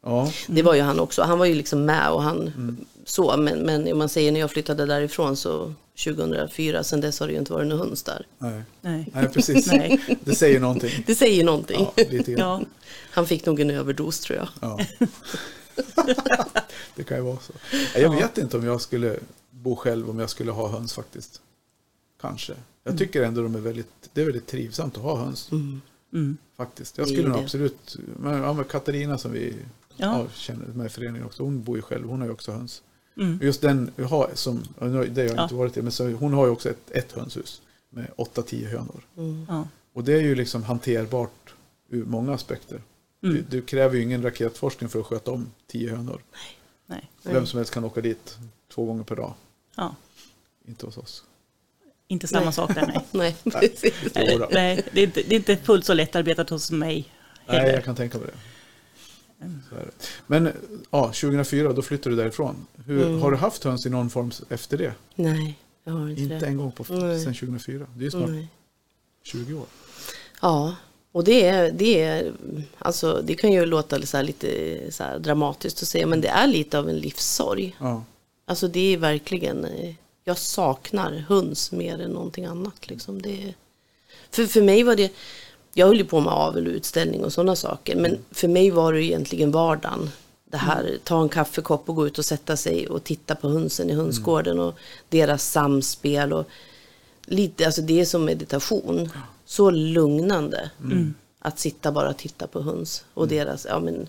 [0.05, 1.23] Ja, Det var ju han också.
[1.23, 2.77] Han var ju liksom med och han Mm.
[3.05, 3.37] så.
[3.37, 5.75] Men, men om man säger när jag flyttade därifrån så
[6.05, 8.27] 2004, sen dess har det ju inte varit någon höns där.
[8.39, 8.63] nej.
[8.81, 9.09] Nej.
[9.15, 9.67] nej, precis.
[9.73, 10.19] Nej.
[10.25, 11.05] Det säger någonting.
[11.07, 11.87] Det säger någonting.
[11.97, 12.23] Ja.
[12.39, 12.61] Ja,
[13.11, 14.49] Han fick nog en överdos tror jag.
[14.61, 14.79] Ja.
[16.97, 17.53] det kan ju vara så.
[17.99, 19.19] Jag vet inte om jag skulle
[19.51, 21.41] bo själv om jag skulle ha höns faktiskt.
[22.21, 22.55] kanske.
[22.85, 25.53] Jag tycker ändå de är väldigt, det är väldigt trivsamt att ha höns.
[25.53, 25.81] Mm.
[26.13, 26.37] Mm.
[26.57, 26.99] Faktiskt.
[26.99, 29.55] Jag skulle nog absolut, men, Katarina som vi
[29.97, 30.19] Ja.
[30.19, 30.27] ja.
[30.35, 32.83] känner med i föreningen också, hon bor ju själv, hon har ju också höns.
[33.17, 33.39] Mm.
[33.43, 35.43] Just den, har, som, det har jag Ja.
[35.43, 39.01] inte varit i, men så, hon har ju också ett, ett hönshus med 8-10 hönor.
[39.17, 39.47] Mm.
[39.93, 41.55] Och det är ju liksom hanterbart
[41.89, 42.83] ur många aspekter.
[43.31, 43.37] Mm.
[43.51, 46.23] Du, du kräver ju ingen raketforskning för att sköta om 10 hönor.
[46.87, 47.11] Nej.
[47.23, 48.39] Vem som helst kan åka dit
[48.75, 49.35] två gånger per dag.
[49.77, 49.95] Ja.
[50.69, 51.25] Inte hos oss.
[52.09, 52.53] Inte samma Nej.
[52.53, 53.07] sak där, nej.
[53.45, 53.95] Nej, precis.
[54.51, 57.13] Nej det, är inte, det är inte fullt så lättarbetat hos mig
[57.47, 57.73] Nej, heller.
[57.75, 58.39] jag kan tänka mig det.
[59.71, 59.93] Så är det.
[60.27, 60.53] Men
[60.91, 62.67] ja, 2004, då flyttade du därifrån.
[62.87, 63.23] Hur, Mm.
[63.23, 64.95] Har du haft höns i någon form efter det?
[65.15, 66.47] Nej, jag har inte, Inte det.
[66.47, 67.21] en gång på, Nej.
[67.21, 67.87] sedan 2004.
[67.95, 68.49] Det är ju snart Nej.
[69.23, 69.67] 20 år.
[70.43, 70.77] Ja,
[71.17, 72.33] och det är, det är,
[72.79, 76.79] alltså det kan ju låta så lite så dramatiskt att säga, men det är lite
[76.79, 77.77] av en livssorg.
[77.81, 78.03] Ja.
[78.47, 79.67] Alltså det är verkligen,
[80.25, 82.91] jag saknar höns mer än någonting annat.
[82.91, 83.23] Liksom.
[83.23, 83.55] Det
[84.31, 85.13] för, för mig var det,
[85.75, 88.93] jag höll ju på med avel och utställning och sådana saker, men för mig var
[88.93, 90.11] det egentligen vardagen.
[90.51, 93.91] Det här, ta en kaffekopp och gå ut och sätta sig och titta på hönsen
[93.91, 94.75] i hönsgården och
[95.09, 96.33] deras samspel.
[96.33, 96.47] Och
[97.25, 99.11] lite, alltså det är som meditation.
[99.49, 100.71] Så lugnande
[101.39, 104.09] att sitta bara och titta på höns och deras ja, men,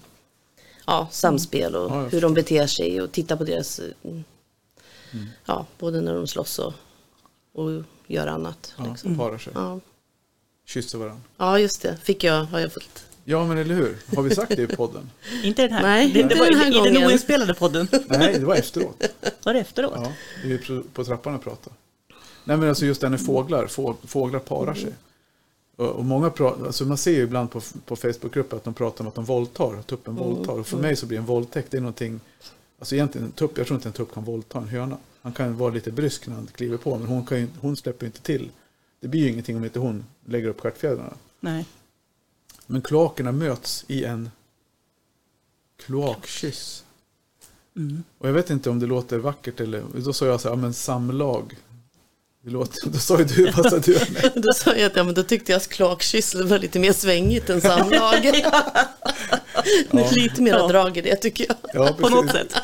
[0.86, 4.24] ja, samspel och Ja, hur de beter sig och titta på deras, mm,
[5.46, 6.74] ja, både när de slåss och,
[7.54, 8.74] och gör annat.
[8.78, 9.18] Ja, Liksom.
[9.18, 9.54] parar sig.
[9.56, 9.80] Ja.
[10.66, 11.22] Kysser varandra.
[11.38, 11.98] ja, just det.
[12.04, 13.06] Fick jag, har jag fått.
[13.24, 13.98] Ja, men eller hur?
[14.16, 15.10] Har vi sagt det i podden?
[15.44, 15.82] Inte den här.
[15.82, 17.88] Nej, det, inte det var den här i den oinspelade podden.
[18.08, 19.04] Nej, det var efteråt.
[19.44, 19.94] Var det efteråt?
[19.96, 20.12] Ja,
[20.44, 20.58] vi
[20.94, 21.74] på- trappan och pratar.
[22.44, 24.94] Nej, men alltså just det när fåglar, få, fåglar parar sig.
[25.78, 29.08] Och, många pratar, alltså man ser ju ibland på, på Facebookgrupper att de pratar om
[29.08, 30.54] att de våldtar, att tuppen våldtar.
[30.54, 32.20] Och för mig så blir en våldtäkt, det är någonting,
[32.80, 34.98] alltså egentligen en tupp, jag tror inte en tupp kan våldta en höna.
[35.22, 38.06] Han kan vara lite brysk när han kliver på, men hon, kan ju, hon släpper
[38.06, 38.52] inte till.
[39.00, 41.14] Det blir ju ingenting om inte hon lägger upp stjärtfjädrarna.
[41.40, 41.66] Nej.
[42.68, 44.30] Men kloakerna möts i en
[45.86, 46.84] kloakkyss.
[47.76, 48.04] Mm.
[48.18, 50.62] Och jag vet inte om det låter vackert eller, då sa jag så här, ja
[50.62, 51.58] men samlag.
[52.42, 53.94] Det låter, då sa ju du, vad sa du?
[53.94, 54.32] Nej.
[54.36, 57.50] Då sa jag att ja, men då tyckte jag att kloakkyssel var lite mer svängigt
[57.50, 58.22] än samlag.
[59.92, 60.68] Det är lite mer Ja.
[60.68, 61.58] drag i det tycker jag.
[61.74, 62.54] Ja, På något sätt.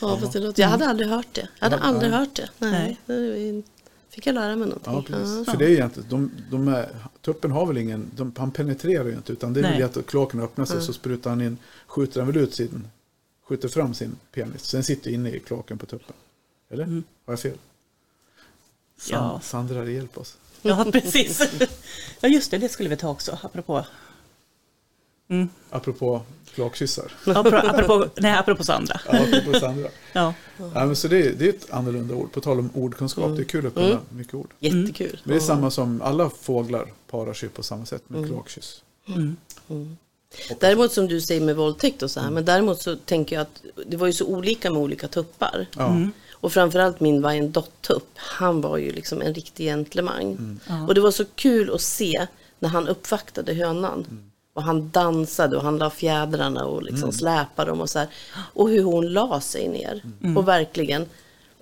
[0.00, 1.48] Ja, fast det låter, jag hade aldrig hört det.
[1.58, 2.20] Jag hade Ja, aldrig nej.
[2.20, 2.48] hört det.
[2.58, 3.00] Nej.
[3.06, 3.62] Det
[4.10, 4.92] fick jag lära mig någonting.
[4.92, 5.46] Ja, precis.
[5.46, 5.52] Ja.
[5.52, 6.88] För det är ju egentligen, de, de är,
[7.20, 9.82] tuppen har väl ingen, de, han penetrerar ju inte utan det är väl Nej.
[9.82, 12.88] att kloaken öppnar sig så sprutar han in, skjuter han väl ut sin,
[13.48, 14.64] skjuter fram sin penis.
[14.64, 16.14] Sen sitter inne i kloaken på tuppen.
[16.70, 16.84] Eller?
[16.86, 17.02] Har
[17.32, 17.56] jag fel?
[18.98, 19.40] San, Ja.
[19.42, 20.36] Sandra, hjälp oss.
[20.62, 21.42] Ja, precis.
[22.20, 22.58] Ja, just det.
[22.58, 23.84] Det skulle vi ta också, apropå.
[25.28, 25.48] Mm.
[25.70, 26.22] Apropå
[26.54, 27.12] kloakkyssar.
[27.26, 29.00] Apropå, apropå, nej, apropå Sandra.
[29.12, 29.88] Ja, apropå Sandra.
[30.12, 30.34] Ja.
[30.56, 32.32] Ja, men så det, är, det är ett annorlunda ord.
[32.32, 34.50] På tal om ordkunskap, det är kul att kunna mycket ord.
[34.58, 35.20] Jättekul.
[35.24, 38.82] Men det är samma som alla fåglar parar sig på samma sätt med kloakkyss.
[39.08, 39.36] Mm.
[40.60, 43.62] Däremot som du säger med våldtäkt och så här, men däremot så tänker jag att
[43.86, 45.66] det var ju så olika med olika tuppar.
[45.76, 45.96] Ja.
[46.42, 50.60] Och framförallt min Wyandotte-tupp, han var ju liksom en riktig gentleman.
[50.68, 50.86] Ja.
[50.86, 52.26] Och det var så kul att se
[52.58, 54.06] när han uppvaktade hönan.
[54.54, 58.08] Och han dansade och han la fjädrarna och liksom släpade dem och så här.
[58.34, 60.02] Och hur hon la sig ner.
[60.36, 61.06] Och verkligen,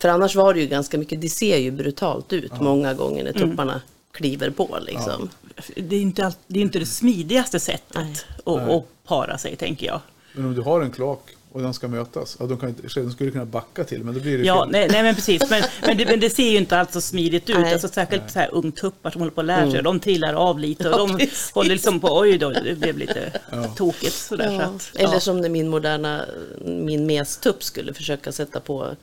[0.03, 3.33] för annars var det ju ganska mycket, det ser ju brutalt ut många gånger när
[3.33, 3.81] tupparna
[4.13, 5.29] kliver på liksom.
[5.77, 9.87] Det är inte, allt, det, är inte det smidigaste sättet att, att para sig, tänker
[9.87, 10.01] jag.
[10.33, 11.21] Men om du har en kloak
[11.53, 14.21] och de ska mötas, ja, de, kan inte, de skulle kunna backa till, men då
[14.21, 14.73] blir det Ja, fel.
[14.73, 15.51] nej, nej men precis.
[15.51, 17.57] Men, men, det, men det ser ju inte alls så smidigt ut.
[17.59, 17.73] Nej.
[17.73, 19.83] Alltså, särskilt så här ungtuppar som håller på att lära sig.
[19.83, 21.51] De trillar av lite och Ja, de precis.
[21.55, 23.33] håller liksom på, oj då, det blev lite
[23.77, 24.15] tokigt.
[24.15, 24.63] Sådär, så Ja.
[24.63, 25.21] att, Eller ja.
[25.21, 26.25] som när min moderna,
[26.65, 28.97] min mestupp skulle försöka sätta på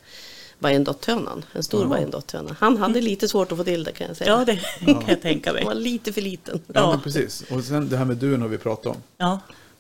[0.59, 1.95] Wyandotte-hönan, en stor Ja.
[1.97, 2.55] Wyandotte-höna.
[2.59, 4.29] Han hade lite svårt att få till det kan jag säga.
[4.31, 5.63] ja, det kan jag tänka mig.
[5.63, 6.59] Han var lite för liten.
[6.67, 6.89] Ja, Ja.
[6.91, 7.43] men precis.
[7.51, 9.01] Och sen det här med dun har vi pratat om.
[9.17, 9.39] Ja,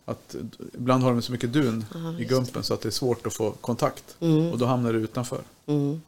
[0.09, 0.35] Att
[0.73, 1.85] ibland har de så mycket dun
[2.19, 4.15] i gumpen så att det är svårt att få kontakt.
[4.51, 5.41] Och då hamnar det utanför.
[5.65, 5.99] Mm.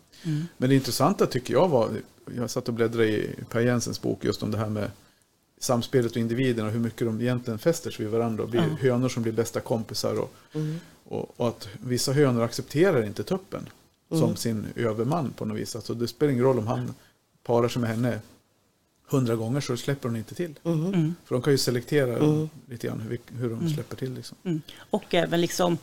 [0.57, 1.89] Men det intressanta tycker jag var,
[2.35, 4.91] jag satt och bläddrade i Per Jensens bok just om det här med
[5.59, 9.09] samspelet och individerna och hur mycket de egentligen fäster sig vid varandra och blir hönor
[9.09, 10.19] som blir bästa kompisar.
[10.19, 10.33] Och,
[11.03, 13.69] och, och att vissa hönor accepterar inte tuppen
[14.09, 15.75] som sin överman på något vis.
[15.75, 16.93] Alltså det spelar ingen roll om han
[17.43, 18.19] parar sig med henne
[19.09, 20.59] hundra gånger så släpper hon inte till.
[20.63, 24.13] mm, För de kan ju selektera lite grann hur, hur de släpper till.
[24.13, 24.37] Liksom.
[24.43, 24.61] mm.
[24.89, 25.77] Och även liksom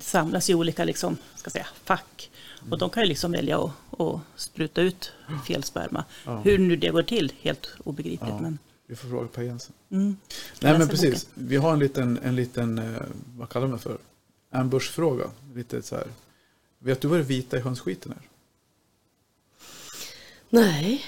[0.00, 2.30] samlas i olika liksom, ska säga, fack.
[2.70, 5.12] Och de kan ju liksom välja att, att spruta ut
[5.46, 6.04] fel sperma.
[6.24, 6.40] Ja.
[6.40, 8.30] Hur nu det går till, helt obegripligt.
[8.30, 8.40] Ja.
[8.40, 9.72] Men, Vi får fråga Per Jensen.
[9.90, 10.16] mm.
[10.60, 13.02] Nej men precis, vi har en liten, en liten eh,
[13.36, 13.98] vad kallar man det för?
[14.50, 15.24] Ambush-fråga.
[15.54, 16.06] Lite så här.
[16.78, 18.28] Vet du vad det vita i hönsskiten är?
[20.50, 21.04] Nej,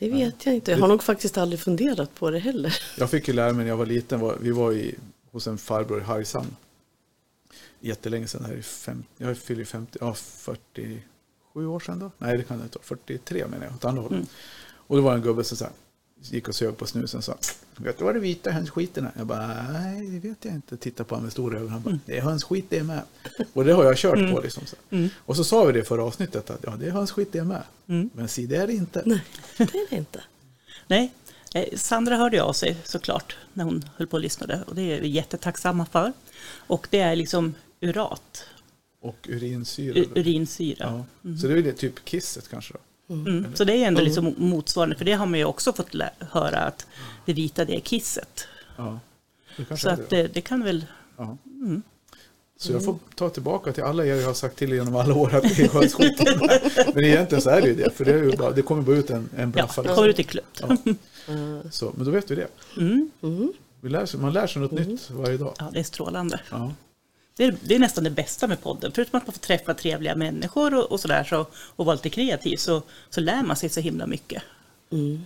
[0.00, 0.70] Det vet jag inte.
[0.70, 2.78] Jag har nog faktiskt aldrig funderat på det heller.
[2.98, 4.32] Jag fick ju lära mig när jag var liten.
[4.40, 4.94] Vi var i,
[5.30, 6.56] hos en farbror i Hargshamn.
[7.80, 8.44] Jättelänge sedan.
[8.44, 12.10] Här i fem, jag fyller ju 50, ja, 47 år sedan då.
[12.18, 12.86] Nej, det kan det inte vara.
[12.86, 13.74] 43 menar jag.
[13.74, 14.28] Åt andra hållet.
[14.72, 15.72] Och det var en gubbe som här,
[16.22, 17.36] gick och sög på snusen sa
[17.76, 19.12] Vet du vad det vita hönsskiten är?
[19.16, 20.76] Jag bara, nej det vet jag inte.
[20.76, 21.68] Titta på honom med stora ögon.
[21.70, 23.02] Han bara, det är hönsskit det är med.
[23.52, 24.62] Och det har jag kört på liksom.
[24.66, 24.76] Så.
[25.16, 27.44] Och så sa vi det i förra avsnittet att ja, det är hönsskit det är
[27.44, 27.62] med.
[28.14, 29.02] Men si, det är det inte.
[29.06, 29.22] Nej,
[29.56, 30.20] det är det inte.
[30.86, 31.12] Nej,
[31.54, 35.00] eh, Sandra hörde av sig såklart när hon höll på och lyssnade och det är
[35.00, 36.12] vi jättetacksamma för.
[36.56, 38.44] Och det är liksom urat,
[39.00, 39.98] Och urinsyra.
[39.98, 41.04] u- urinsyra.
[41.22, 41.36] Ja.
[41.36, 42.78] Så det är väl typ kisset kanske då.
[43.10, 43.46] Mm.
[43.54, 46.86] Så det är ändå liksom motsvarande, för det har man ju också fått höra att
[47.26, 48.46] det vita det är kisset.
[48.76, 49.00] Ja.
[49.56, 50.22] Det Så är att det.
[50.22, 50.84] det, det kan väl,
[51.16, 51.36] Ja.
[52.56, 55.34] Så jag får ta tillbaka till alla er jag har sagt till genom alla år
[55.34, 56.22] att det är hönsskit.
[56.94, 57.90] Men egentligen så är det ju det.
[57.90, 59.82] För det, är ju bara, det kommer bara ut en, en ja, blaffa.
[59.82, 59.94] det liksom.
[59.96, 60.60] kommer ut i klött.
[60.60, 60.76] Ja.
[61.70, 62.48] Så, men då vet vi det.
[62.76, 63.10] Mm.
[63.80, 65.54] Vi lär sig, man lär sig något nytt varje dag.
[65.58, 66.40] Ja, det är strålande.
[66.50, 66.72] Ja.
[67.40, 68.92] Det är, det är nästan det bästa med podden.
[68.94, 72.56] Förutom att man får träffa trevliga människor och, och sådär så, och vara lite kreativ
[72.56, 74.42] så, så lär man sig så himla mycket.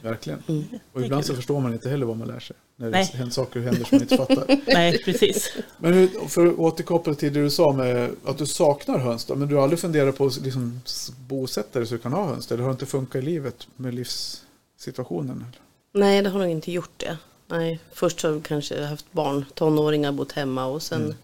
[0.02, 0.42] Verkligen.
[0.46, 2.56] Det Och ibland så förstår man inte heller vad man lär sig.
[2.76, 3.04] När det Nej.
[3.14, 4.60] händer saker händer som man inte fattar.
[4.74, 5.52] Nej, precis.
[5.78, 9.48] Men för att återkoppla till det du sa med att du saknar höns då, men
[9.48, 10.80] du har aldrig funderat på att liksom
[11.28, 12.52] bosätta dig så du kan ha höns?
[12.52, 15.36] Eller har det inte funkat i livet med livssituationen?
[15.36, 16.06] Eller?
[16.06, 17.18] Nej, det har nog inte gjort det.
[17.46, 21.14] Nej, först har vi kanske haft barn, tonåringar, bott hemma och sen,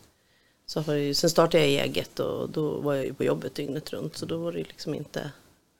[0.70, 3.92] så har jag, sen startade jag eget och då var jag ju på jobbet dygnet
[3.92, 5.30] runt så då var det liksom inte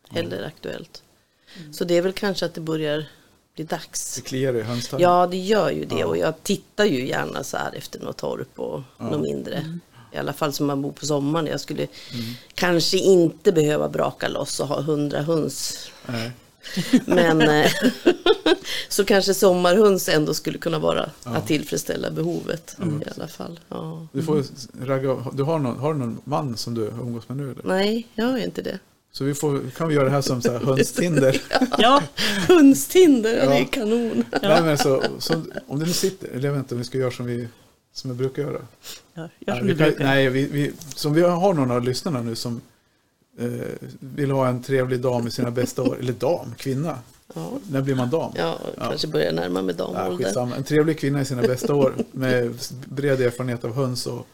[0.08, 1.02] heller aktuellt.
[1.72, 3.04] Så det är väl kanske att det börjar
[3.54, 4.14] bli dags.
[4.16, 5.02] Det kliar i hönstarmen?
[5.02, 6.06] Ja, det gör ju det Ja.
[6.06, 9.78] och jag tittar ju gärna så här efter något torp och något mindre.
[10.12, 11.46] I alla fall som man bor på sommaren.
[11.46, 11.86] Jag skulle
[12.54, 16.30] kanske inte behöva braka loss och ha hundra höns Nej.
[17.06, 17.70] Men eh,
[18.88, 23.60] så kanske sommarhöns ändå skulle kunna vara att tillfredsställa behovet i alla fall.
[23.68, 24.06] Ja.
[24.12, 24.44] Du, får
[24.86, 27.50] ragga, du har, någon, har du någon man som du umgås med nu?
[27.50, 27.62] Eller?
[27.64, 28.78] Nej, jag har inte det.
[29.12, 31.42] Så vi får, kan vi göra det här som så här hönstinder?
[31.78, 32.02] Ja,
[32.48, 33.50] Hönstinder, Ja.
[33.50, 34.24] det är kanon.
[34.42, 36.98] Nej, men så, så, om det nu sitter, eller jag vet inte om vi ska
[36.98, 37.48] göra som vi,
[37.92, 38.60] som vi brukar göra.
[39.14, 40.04] ja gör Nej, som vi du kan, brukar.
[40.04, 42.60] nej vi, vi, som vi har någon av lyssnarna nu som
[44.00, 45.96] vill ha en trevlig dam i sina bästa år.
[46.00, 46.98] Eller dam, kvinna.
[47.34, 48.32] Ja, När blir man dam?
[48.36, 50.24] ja kanske börjar närma mig Ja, damålder.
[50.24, 50.56] skitsamma.
[50.56, 54.26] En trevlig kvinna i sina bästa år med bred erfarenhet av höns och,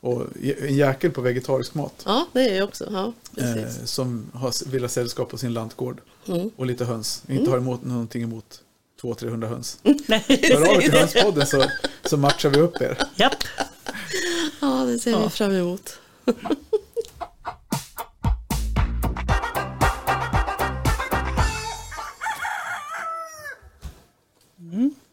[0.00, 0.26] och
[0.62, 2.02] en jäkel på vegetarisk mat.
[2.06, 2.88] Ja, det är jag också.
[2.92, 3.90] Ja, Eh, precis.
[3.90, 6.00] som har, vill ha sällskap på sin lantgård.
[6.28, 6.50] Mm.
[6.56, 7.22] Och lite höns.
[7.28, 8.60] Inte har emot, någonting emot
[9.02, 9.78] 200-300 höns.
[9.82, 11.64] Nej, Hör av er till Hönspodden så,
[12.04, 12.98] så matchar vi upp er.
[13.16, 13.34] Japp.
[14.60, 15.24] Ja, det ser Ja.
[15.24, 15.98] vi fram emot.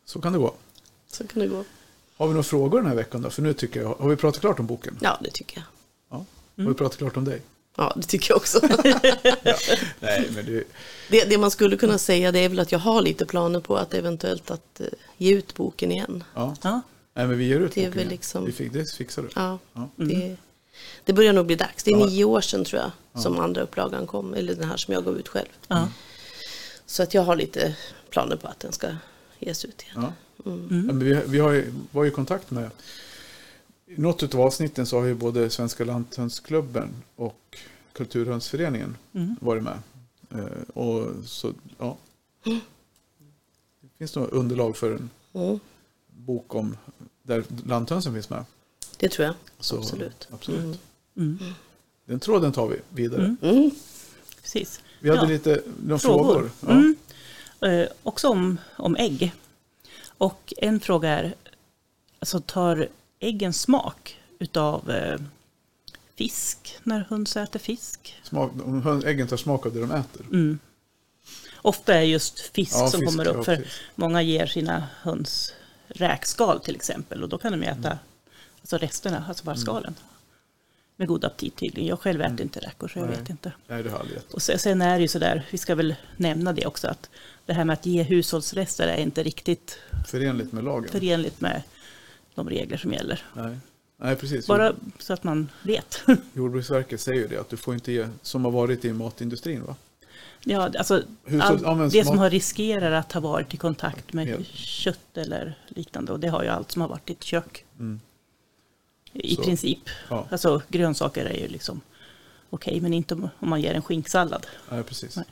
[0.10, 0.54] Så kan det gå.
[1.12, 1.64] Så kan det gå.
[2.18, 3.30] Har vi några frågor den här veckan då?
[3.30, 4.98] För nu tycker jag, har vi pratat klart om boken?
[5.02, 5.66] Ja, det tycker jag.
[6.20, 6.26] Ja.
[6.64, 7.42] Har vi pratat klart om dig?
[7.76, 8.60] Ja, det tycker jag också.
[10.00, 10.64] Nej, men du,
[11.10, 13.78] Det, det man skulle kunna säga det är väl att jag har lite planer på
[13.78, 14.88] att eventuellt att eh,
[15.18, 16.24] ge ut boken igen.
[16.36, 16.56] ja.
[16.62, 16.82] Ja,
[17.14, 18.10] Nej, men vi ger ut Det är boken väl igen.
[18.12, 19.30] liksom- Vi fick, det fixar du.
[19.36, 19.90] Ja, Ja.
[19.96, 20.36] det,
[21.06, 21.84] det börjar nog bli dags.
[21.84, 22.06] Det är Ja.
[22.06, 25.18] nio år sedan tror jag som andra upplagan kom, eller den här som jag gav
[25.18, 25.48] ut själv.
[25.68, 25.88] ja.
[26.86, 27.76] Så att jag har lite
[28.10, 28.88] planer på att den ska
[29.40, 29.94] ges ut igen.
[30.02, 30.14] Ja.
[30.46, 32.70] Ja, men vi, vi har ju, var ju i kontakt med
[33.86, 37.58] i något av avsnitten så har ju både Svenska Lanthönsklubben och
[37.94, 38.98] Kulturhönsföreningen
[39.42, 39.80] varit med.
[40.32, 41.98] Eh, och så, ja.
[43.82, 45.60] Det finns nog underlag för en Mm,
[46.08, 46.78] bok om
[47.24, 48.46] där lanthönsen finns med.
[48.98, 49.36] det tror jag.
[49.60, 50.28] Så, Absolut.
[50.32, 50.80] absolut.
[51.18, 51.38] Mm.
[52.06, 53.36] Den tråden tar vi vidare.
[53.42, 53.72] Mm.
[54.42, 54.82] Precis.
[55.00, 55.28] Vi hade Ja.
[55.28, 56.52] lite några frågor.
[56.68, 56.94] Ja.
[57.62, 57.80] Mm.
[57.82, 59.34] Eh, också om, om ägg.
[60.18, 61.36] Och en fråga är,
[62.20, 62.88] alltså tar
[63.20, 65.20] äggen smak utav eh,
[66.16, 68.16] fisk när höns äter fisk?
[68.24, 70.26] Smak, om äggen tar smak av det de äter.
[70.26, 70.60] Mm.
[71.62, 73.46] Ofta är just fisk Ja, som fisk, kommer ja, upp.
[73.46, 73.74] För precis.
[73.96, 75.54] många ger sina höns
[75.88, 77.24] räkskal till exempel.
[77.24, 77.98] Och då kan de äta Mm.
[78.62, 79.96] alltså resterna, alltså bara skalen.
[81.00, 81.90] Med god aptit tydligen.
[81.90, 83.12] Jag själv äter inte räkor så jag Mm.
[83.14, 83.20] Nej.
[83.22, 83.52] vet inte.
[83.68, 84.20] Nej, det har aldrig.
[84.32, 87.10] Och sen, är det ju sådär, vi ska väl nämna det också, att
[87.46, 90.92] det här med att ge hushållsrester är inte riktigt Förenligt med lagen.
[90.92, 91.62] förenligt med
[92.36, 93.24] de regler som gäller.
[93.34, 93.58] Nej.
[93.98, 94.48] Nej, precis.
[94.48, 96.02] Bara så att man vet.
[96.34, 99.76] Jordbruksverket säger ju det, att du får inte ge, som har varit i matindustrin va?
[100.44, 101.04] ja, alltså,
[101.42, 104.38] all, det som har riskerar att ha varit i kontakt med Ja.
[104.54, 107.66] kött eller liknande, och det har ju allt som har varit i ett kök.
[107.80, 108.00] Mm.
[109.14, 109.44] I Så.
[109.44, 109.80] princip.
[110.10, 111.82] Ja, Alltså grönsaker är ju liksom
[112.50, 114.48] okej, men inte om, om man ger en skinksallad.
[114.72, 115.16] nej, precis.
[115.16, 115.26] Nej.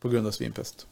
[0.00, 0.86] På grund av svinpest.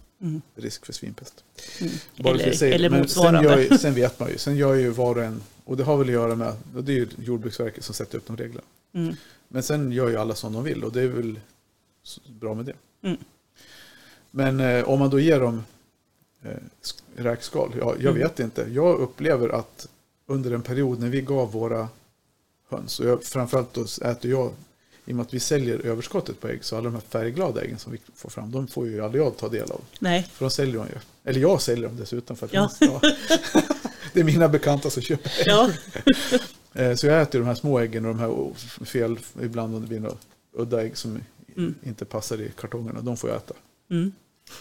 [0.55, 1.45] risk för svinpest.
[1.81, 1.93] Mm.
[2.17, 2.63] Eller, det.
[2.75, 3.65] eller Men sen, motsvarande.
[3.67, 6.07] gör, sen vet man ju, sen gör ju var och en, och det har väl
[6.07, 8.63] att göra med, det är ju Jordbruksverket som sätter upp de reglerna.
[8.93, 9.17] Mm.
[9.49, 11.41] Men sen gör ju alla som de vill och det är väl
[12.27, 12.75] bra med det.
[13.09, 13.17] Mm.
[14.31, 15.65] Men eh, om man då ger dem
[16.43, 16.51] eh,
[16.83, 18.15] sk- räkskal, ja, jag Mm.
[18.19, 18.67] vet inte.
[18.73, 19.89] Jag upplever att
[20.27, 21.89] under en period när vi gav våra
[22.71, 24.53] höns, och jag, framförallt då äter jag,
[25.05, 27.79] i och med att vi säljer överskottet på ägg, så alla de här färgglada äggen
[27.79, 29.81] som vi får fram, de får ju aldrig jag ta del av.
[30.01, 30.99] Nej, För de säljer de ju.
[31.25, 32.37] Eller jag säljer dem dessutom.
[32.37, 32.71] För att Ja.
[32.81, 33.01] ja.
[34.13, 35.47] Det är mina bekanta som köper ägg.
[35.47, 35.71] ja.
[36.75, 38.55] Eh, Så jag äter de här små äggen och de här
[38.85, 40.17] fel, ibland om det blir några
[40.53, 41.19] udda ägg som
[41.57, 41.75] Mm.
[41.83, 43.55] inte passar i kartongerna, de får jag äta.
[43.91, 44.13] Mm.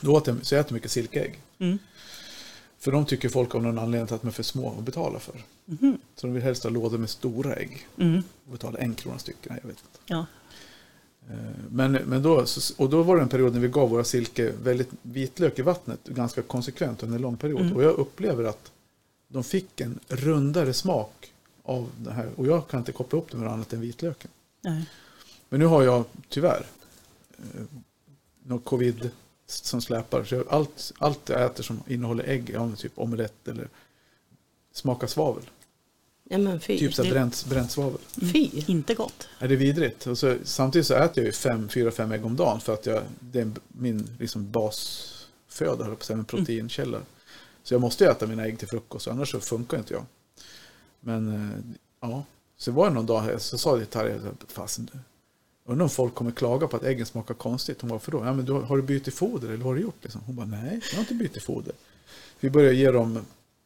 [0.02, 1.40] Då åt jag, så jag äter mycket silkeägg.
[1.60, 1.78] Mm.
[2.82, 5.44] För de tycker folk av någon anledning att de är för små att betala för.
[5.66, 5.98] Mhm.
[6.16, 7.88] Så de vill helst ha lådor med stora ägg.
[7.98, 8.24] Mm.
[8.46, 10.00] Och betala en krona stycken, jag vet inte.
[10.06, 10.26] Ja.
[11.30, 11.36] Eh,
[11.70, 12.46] Men, men då,
[12.78, 16.04] och då var det en period när vi gav våra silke väldigt vitlök i vattnet
[16.04, 17.62] ganska konsekvent under en lång period.
[17.62, 17.76] Mm.
[17.76, 18.72] Och jag upplever att
[19.28, 22.30] de fick en rundare smak av det här.
[22.36, 24.32] Och jag kan inte koppla upp det med något annat än vitlöken.
[24.62, 24.86] Nej.
[25.50, 26.66] Men nu har jag tyvärr
[27.38, 27.62] eh,
[28.44, 29.10] något covid
[29.52, 30.24] som släpar.
[30.24, 33.68] Så allt, allt jag äter som innehåller ägg, ja, typ omelett eller
[34.74, 35.44] smakar svavel.
[36.24, 36.80] Ja men fy.
[36.80, 38.00] Typ så bränt, bränt svavel.
[38.22, 38.50] Fy.
[38.68, 39.28] Inte gott.
[39.40, 40.08] Är det vidrigt?
[40.08, 42.86] Och så, samtidigt så äter jag ju fem, fyra, fem ägg om dagen för att
[42.86, 47.02] jag, det är min liksom basföda, höll på en proteinkälla.
[47.64, 50.06] Så jag måste ju äta mina ägg till frukost, annars så funkar inte jag.
[51.00, 51.76] Men eh,
[52.10, 52.24] ja,
[52.58, 55.00] så var det någon dag här, så sa jag till Tarja, fasen du,
[55.66, 57.82] undrar om folk kommer klaga på att äggen smakar konstigt.
[57.82, 58.26] Hon bara, för då?
[58.26, 59.96] Ja, men du, har- du bytt foder eller vad har du gjort?
[60.02, 60.22] Liksom?
[60.26, 61.74] Hon bara, nej, jag har inte bytt foder.
[62.40, 63.20] Vi började ge dem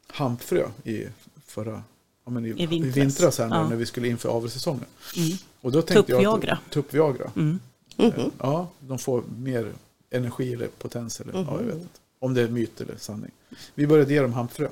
[0.07, 1.05] hampfrö i
[1.45, 1.83] förra,
[2.25, 2.95] ja, men i, I i vintras.
[2.97, 3.69] vintras här nu, Ja.
[3.69, 4.85] när vi skulle inför avelssäsongen.
[5.17, 5.37] Mm.
[5.61, 6.53] Och då tänkte jag Tuppviagra.
[6.65, 7.31] att, tuppviagra.
[7.35, 7.59] Mm.
[7.97, 9.71] Eh, Ja, de får mer
[10.09, 11.19] energi eller potens.
[11.21, 11.99] Eller, ja, jag vet inte.
[12.19, 13.31] Om det är myt eller sanning.
[13.75, 14.67] Vi började ge dem hampfrö.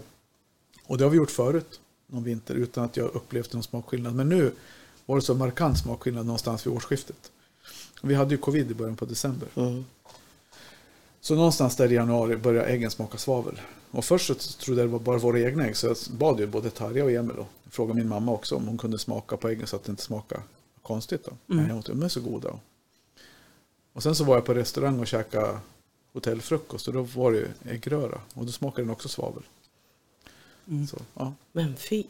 [0.86, 4.16] Och det har vi gjort förut, någon vinter, utan att jag upplevt någon smakskillnad.
[4.16, 4.52] Men nu
[5.06, 7.32] var det så markant smakskillnad någonstans vid årsskiftet.
[8.02, 9.48] Vi hade ju covid i början på december.
[9.56, 9.86] Mm.
[11.22, 13.62] Så någonstans där i januari började äggen smaka svavel.
[13.92, 15.78] Och först så trodde jag det var bara våra egna ägg.
[15.78, 18.78] Så jag bad ju både Tarja och Emil och frågade min mamma också om hon
[18.78, 20.42] kunde smaka på äggen så att det inte smakade
[20.82, 21.26] konstigt.
[21.26, 21.54] Då.
[21.54, 21.76] Mm.
[21.76, 22.60] Tyckte de är så goda.
[23.94, 25.60] Och sen så var jag på restaurang och käkade
[26.14, 28.22] hotellfrukost och då var det äggröra.
[28.34, 29.44] Och då smakade den också svavel.
[30.68, 30.88] Mm.
[30.88, 31.34] Så, ja.
[31.52, 32.04] Men fy.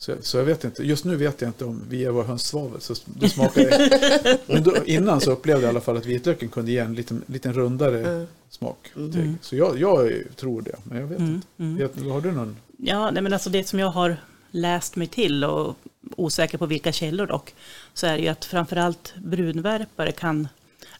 [0.00, 2.46] Så, så jag vet inte, just nu vet jag inte om vi ger vår höns
[2.46, 2.80] svavel.
[2.80, 4.38] Så det smakar det.
[4.46, 7.22] Men då, innan så upplevde jag i alla fall att vitlöken kunde ge en liten,
[7.26, 8.26] liten rundare Mm.
[8.50, 8.92] smak.
[8.96, 9.12] Mm.
[9.12, 9.34] till ägg.
[9.40, 11.34] Så jag, jag tror det, men jag vet Mm.
[11.34, 11.46] inte.
[11.58, 11.76] Mm.
[11.76, 12.56] Vet, har du någon?
[12.78, 14.16] Ja, nej, men alltså det som jag har
[14.50, 15.76] läst mig till och
[16.16, 17.54] osäker på vilka källor dock,
[17.94, 20.48] så är det ju att framförallt brunvärpare kan,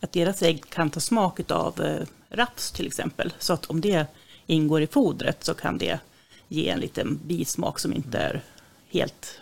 [0.01, 3.33] att deras ägg kan ta smak av eh, raps till exempel.
[3.39, 4.07] Så att om det
[4.47, 6.01] ingår i fodret så kan det
[6.49, 8.43] ge en liten bismak som inte är
[8.91, 9.39] helt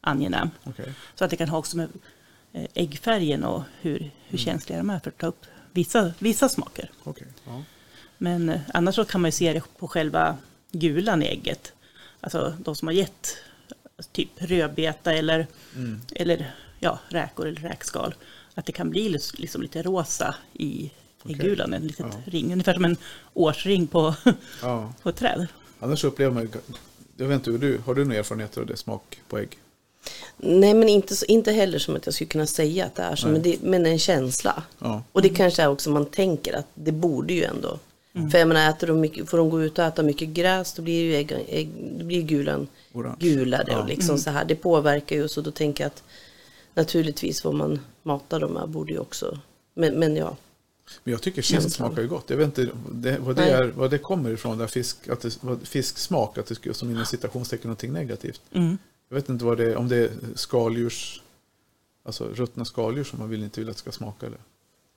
[0.00, 0.50] angenäm.
[0.64, 0.92] Okej.
[1.14, 1.88] Så att det kan ha också med
[2.52, 6.90] eh, äggfärgen och hur, hur känsliga de är för att ta upp vissa, vissa smaker.
[7.04, 7.26] okej.
[7.46, 7.62] Ja.
[8.18, 10.36] Men eh, annars så kan man ju se det på själva
[10.72, 11.72] gulan i ägget.
[12.20, 13.36] Alltså de som har gett
[14.12, 16.00] typ rödbeta eller, Mm.
[16.16, 18.14] eller ja, räkor eller räkskal.
[18.54, 20.90] Att det kan bli liksom lite rosa i
[21.22, 21.34] Okej.
[21.36, 22.32] äggulan, en liten Ja.
[22.32, 22.52] ring.
[22.52, 22.96] Ungefär som en
[23.34, 24.14] årsring på,
[24.62, 24.92] Ja.
[25.02, 25.46] på ett träd.
[25.80, 26.48] Annars upplever man
[27.16, 29.58] jag vet inte hur du, har du några erfarenheter av det, smak på ägg?
[30.36, 33.28] Nej men inte, inte heller som att jag skulle kunna säga att det är så.
[33.28, 34.62] Men, det, men en känsla.
[34.78, 35.02] Ja.
[35.12, 37.78] Och det kanske är också man tänker att det borde ju ändå.
[38.14, 38.30] Mm.
[38.30, 40.82] För jag menar, äter de mycket, får de gå ut och äta mycket gräs då
[40.82, 43.16] blir ju ägg, ägg, då blir gulan Orange.
[43.18, 43.64] gulare.
[43.68, 43.78] Ja.
[43.78, 44.44] Och liksom så här.
[44.44, 46.02] Det påverkar ju så då tänker jag att
[46.74, 49.38] naturligtvis vad man matar dem med borde ju också.
[49.74, 50.36] Men, men ja.
[51.04, 52.30] Men jag tycker fisk smakar ju gott.
[52.30, 55.38] Jag vet inte det, vad, det är, vad det kommer ifrån, där fisk, att det,
[55.40, 58.40] vad, fisksmak, att det skulle som inom citationstecken någonting negativt.
[58.52, 58.78] Mm.
[59.08, 61.22] Jag vet inte vad det är, om det är skaldjurs,
[62.04, 64.38] alltså ruttna skaldjur som man vill inte vill att det ska smaka eller?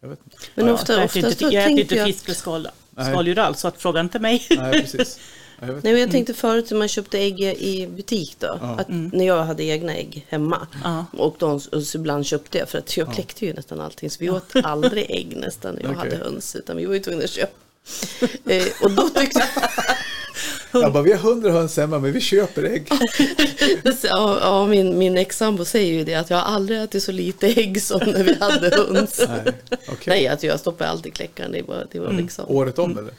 [0.01, 0.37] Jag vet inte.
[0.55, 2.73] Men Ja, ofta, jag äter inte, jag äter inte fisk eller
[3.11, 4.47] skaldjur alls, så att fråga inte mig.
[4.49, 5.19] Nej, precis.
[5.59, 5.73] Ja, Jag.
[5.83, 8.57] Nej, men jag tänkte förut när man köpte ägg i butik då.
[8.61, 8.75] Ja.
[8.79, 10.67] Att när jag hade egna ägg hemma.
[10.83, 11.05] Ja.
[11.11, 14.09] Och, de, och så ibland köpte jag för att jag kläckte ju nästan allting.
[14.09, 16.11] Så vi åt aldrig ägg nästan när jag Okej.
[16.11, 16.55] hade höns.
[16.55, 17.51] Utan vi var ju tvungna att köpa.
[18.45, 19.43] eh, och då tyckte
[20.71, 22.87] Jag bara, vi har hundra höns hemma men vi köper ägg.
[24.03, 27.47] ja, ja, min, min ex-sambo säger ju det att jag har aldrig ätit så lite
[27.47, 29.21] ägg som när vi hade höns.
[29.27, 29.53] Nej,
[29.87, 29.95] okej.
[30.07, 31.51] Nej, att jag stoppar alltid kläckaren.
[31.51, 32.45] Det var, det var liksom.
[32.47, 33.13] Året om eller?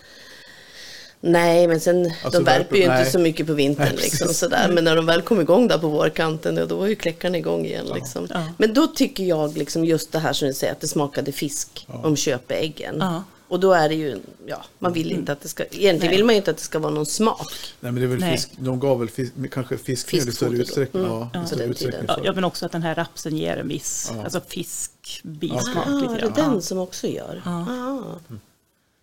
[1.21, 2.99] Nej, men sen Alltså, de värper ju nej.
[3.01, 3.87] inte så mycket på vintern.
[3.95, 4.69] Nej, liksom, sådär.
[4.75, 7.67] Men när de väl kom igång där på vårkanten, ja, då var ju kläckarna igång
[7.67, 7.87] igen.
[7.95, 8.27] Liksom.
[8.31, 8.43] Ja.
[8.59, 11.87] Men då tycker jag liksom just det här som du säger, att det smakade fisk
[11.89, 11.95] Ja.
[12.05, 12.97] om köpäggen.
[13.01, 13.25] Ja.
[13.49, 16.09] Och då är det ju, ja, man vill inte att det ska, egentligen Nej.
[16.17, 17.47] vill man ju inte att det ska vara någon smak.
[17.81, 21.05] Nej men det är väl fisk, de gav väl fisk, kanske fiskmjöl i större utsträckning.
[21.05, 21.15] Mm.
[21.17, 21.63] Ja, Ja.
[21.65, 22.05] utsträckning.
[22.09, 24.25] Ja, ja, men också att den här rapsen ger en viss Ja.
[24.25, 27.43] alltså fiskbismak Ah, det är den som också gör.
[27.45, 27.51] Ja.
[27.71, 28.35] Ah.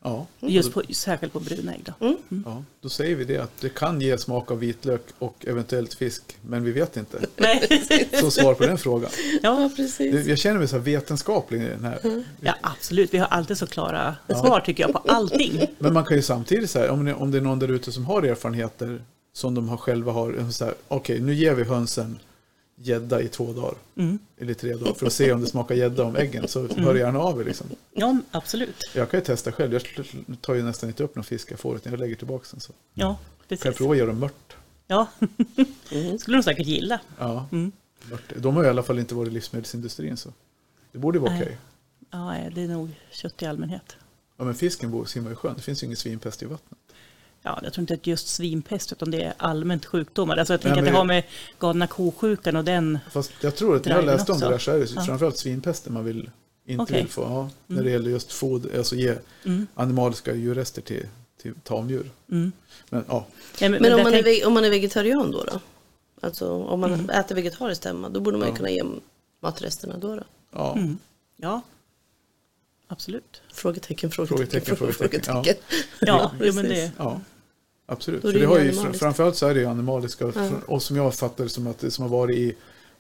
[0.08, 0.26] Ja.
[0.40, 2.06] Just på, särskilt på brunägg då.
[2.06, 2.18] Mm.
[2.46, 6.24] ja, då säger vi det att det kan ge smak av vitlök och eventuellt fisk,
[6.42, 7.20] men vi vet inte.
[7.38, 8.12] Nej.
[8.22, 9.10] Så svar på den frågan.
[9.44, 10.26] ja, precis.
[10.28, 12.24] Jag känner mig så här vetenskaplig i den här.
[12.42, 13.14] ja, absolut.
[13.14, 15.62] Vi har alltid så klara svar tycker jag på allting.
[15.80, 18.06] Men man kan ju samtidigt säga, om, det- om det är någon där ute som
[18.06, 19.02] har erfarenheter
[19.34, 20.36] som de har själva har,
[20.88, 22.20] okej nu ger vi hönsen
[22.76, 23.76] gädda i två dagar.
[23.96, 24.20] Mm.
[24.38, 26.48] Eller tre dagar för att se om det smakar gädda om äggen.
[26.48, 27.68] Så hör gärna av er liksom.
[27.94, 28.76] Ja, absolut.
[28.96, 29.74] Jag kan ju testa själv.
[29.74, 29.84] Jag
[30.42, 32.60] tar ju nästan inte upp någon fisk jag får utan jag lägger tillbaka den.
[32.60, 33.18] Så Ja, kan
[33.48, 33.78] jag precis.
[33.78, 34.56] prova att göra mört.
[34.88, 35.08] Ja,
[35.92, 36.18] Mm.
[36.20, 37.00] skulle de säkert gilla.
[37.20, 37.72] Ja, Mm.
[38.12, 38.34] mört.
[38.38, 40.30] De har i alla fall inte varit i livsmedelsindustrin så
[40.92, 41.58] det borde vara okej.
[42.12, 43.96] Ja, nej, det är nog kött i allmänhet.
[44.38, 45.54] Ja, men fisken bor- simmar i sjön.
[45.56, 46.80] Det finns ju ingen svinpest i vattnet.
[47.48, 50.38] Ja, jag tror inte att är just svinpest utan det är allmänt sjukdomar.
[50.38, 51.24] Alltså jag tänker Nej, att det men- har med
[51.60, 53.00] galna ko-sjukan och den.
[53.12, 55.02] Fast jag tror att när jag läste om det där så är det Ja.
[55.02, 56.30] framförallt svinpesten man vill
[56.66, 57.02] inte Okej.
[57.02, 57.22] vill få.
[57.22, 59.16] Ja, när det gäller just foder, alltså ge
[59.46, 59.68] Mm.
[59.76, 61.06] animaliska djurrester till,
[61.42, 62.12] till tamdjur.
[62.32, 62.52] Mm.
[62.90, 63.26] Men ja,
[63.60, 65.44] Ja, Men om där man, är, tänk- ve- om man är vegetarian då?
[65.44, 65.60] då?
[66.22, 68.58] Alltså om man äter vegetariskt hemma, då borde man ju Ja.
[68.58, 68.84] kunna ge
[69.42, 70.16] matresterna då.
[70.16, 70.24] då.
[70.52, 70.74] ja.
[70.76, 70.98] Mm.
[71.38, 71.62] Ja,
[72.88, 73.42] absolut.
[73.54, 75.64] Frågetecken, frågetecken, Frågetecken, frågetecken, frågetecken.
[76.02, 76.56] Ja, jo, precis.
[76.56, 77.22] men det, ja.
[77.86, 78.22] Absolut.
[78.22, 79.00] För det har ju, animaliskt.
[79.00, 80.32] framförallt så är det ju animaliska.
[80.36, 80.50] Ja.
[80.68, 82.56] Och som jag fattar det som att det som har varit i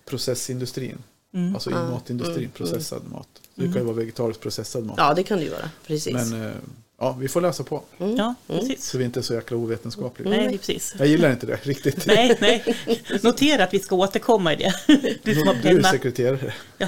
[0.09, 0.97] processindustrin.
[1.33, 1.53] mm.
[1.53, 1.89] Alltså i Ja.
[1.89, 2.51] matindustrin, Mm.
[2.51, 3.27] processad mat.
[3.55, 4.95] Så det kan ju vara vegetariskt processad mat.
[4.97, 5.69] Ja, det kan det ju vara.
[5.87, 6.13] Precis.
[6.13, 6.51] Men eh,
[6.99, 7.81] ja, vi får läsa på.
[7.97, 8.15] Mm.
[8.15, 8.59] ja, Mm.
[8.61, 8.85] precis.
[8.89, 10.29] Så vi inte är så jäkla ovetenskapliga.
[10.29, 10.95] Nej, det är precis.
[10.99, 12.05] Jag gillar inte det riktigt.
[12.07, 12.75] Nej, nej.
[13.23, 14.73] Notera att vi ska återkomma i det.
[15.23, 15.91] Du som har Du är penna.
[15.91, 16.53] sekreterare.
[16.77, 16.87] Ja.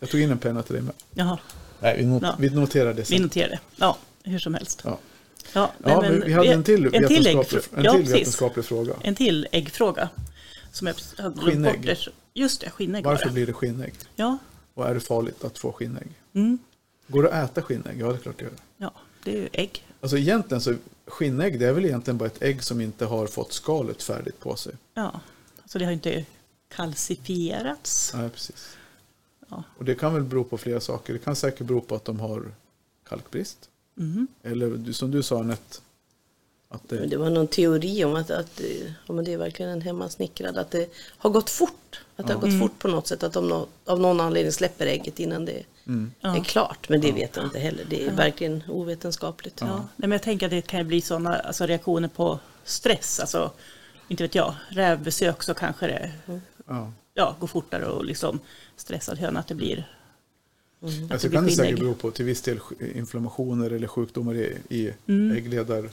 [0.00, 0.94] Jag tog in en penna till dig med.
[1.14, 1.38] Jaha,
[1.80, 2.34] Nej, vi, not- Ja.
[2.38, 3.22] vi noterar det vi sen.
[3.22, 3.58] noterar det.
[3.76, 4.80] Ja, hur som helst.
[4.84, 4.98] Ja.
[5.54, 8.14] Ja, Ja, men vi hade en till, en till, äggfrå- en ja, till precis.
[8.20, 8.94] vetenskaplig fråga.
[9.02, 10.08] En till äggfråga.
[10.72, 10.96] Som jag
[11.36, 11.86] Skinnägg.
[11.86, 12.08] bort.
[12.34, 13.94] Just det, skinnägg var Varför blir det skinnägg?
[14.16, 14.38] Ja,
[14.74, 16.08] Och är det farligt att få skinnägg?
[16.34, 16.58] mm,
[17.06, 18.00] Går det att äta skinnägg?
[18.00, 18.52] Ja, det är klart det gör.
[18.76, 18.92] ja,
[19.24, 19.84] det är ju ägg.
[20.00, 20.74] Alltså egentligen så,
[21.06, 24.56] skinnägg det är väl egentligen bara ett ägg som inte har fått skalet färdigt på
[24.56, 24.72] sig.
[24.94, 25.20] Ja,
[25.66, 26.24] så det har inte
[26.76, 28.12] kalcifierats.
[28.14, 28.76] Nej, precis.
[29.48, 29.62] Ja.
[29.78, 31.12] Och det kan väl bero på flera saker.
[31.12, 32.52] Det kan säkert bero på att de har
[33.08, 33.58] kalkbrist.
[33.98, 34.26] Mm.
[34.42, 35.78] Eller som du sa Anette,
[36.68, 39.38] att Men det, Det var någon teori om att, att eh, ja, men det är
[39.38, 42.00] verkligen en hemmasnickrad, att det har gått fort.
[42.16, 42.60] Att det har gått Mm.
[42.60, 46.36] fort på något sätt, att de av någon anledning släpper ägget innan det mm, Ja.
[46.36, 46.88] är klart.
[46.88, 49.60] Men det vet jag inte heller, det är verkligen ovetenskapligt.
[49.60, 49.76] Ja.
[49.76, 53.20] Nej, men jag tänker att det kan bli sådana alltså, reaktioner på stress.
[53.20, 53.50] Alltså,
[54.08, 56.12] inte vet jag, rävbesök så kanske det
[56.66, 56.92] ja.
[57.14, 58.40] ja, går fortare och liksom
[58.76, 59.93] stressad höna att det blir,
[60.84, 62.58] att Alltså det kan det säkert bero på till viss del
[62.94, 65.36] inflammationer eller sjukdomar i, i Mm.
[65.36, 65.88] äggledar.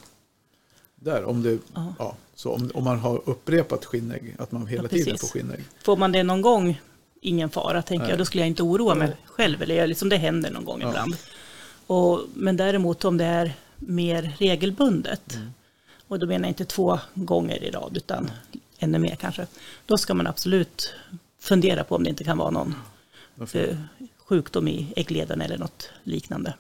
[0.96, 1.94] Där, om, det, Ja.
[2.00, 5.64] ja, så om, om man har upprepat skinnägg, att man hela Ja, tiden får skinnägg.
[5.84, 6.82] Får man det någon gång,
[7.22, 8.10] ingen fara, tänker Nej.
[8.10, 9.62] jag, då skulle jag inte oroa mig själv.
[9.62, 10.90] Eller jag- liksom det händer någon gång Ja.
[10.90, 11.16] ibland.
[11.88, 15.48] Och, men däremot om det är mer regelbundet, Mm.
[16.08, 18.32] och då menar jag inte två gånger i rad, utan
[18.80, 19.48] ännu mer kanske,
[19.86, 20.94] då ska man absolut
[21.40, 22.76] fundera på om det inte kan vara någon
[23.54, 23.78] eh,
[24.32, 26.54] sjukdom i äggledarna eller något liknande.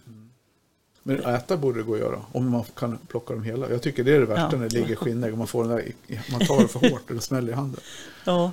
[1.03, 3.69] Men äta borde det gå att göra, om man kan plocka dem hela.
[3.69, 4.57] Jag tycker det är det värsta Ja.
[4.57, 5.91] när det ligger skinnägg och man får den där,
[6.31, 7.81] man tar det för hårt och det smäller i handen.
[8.25, 8.51] Ja,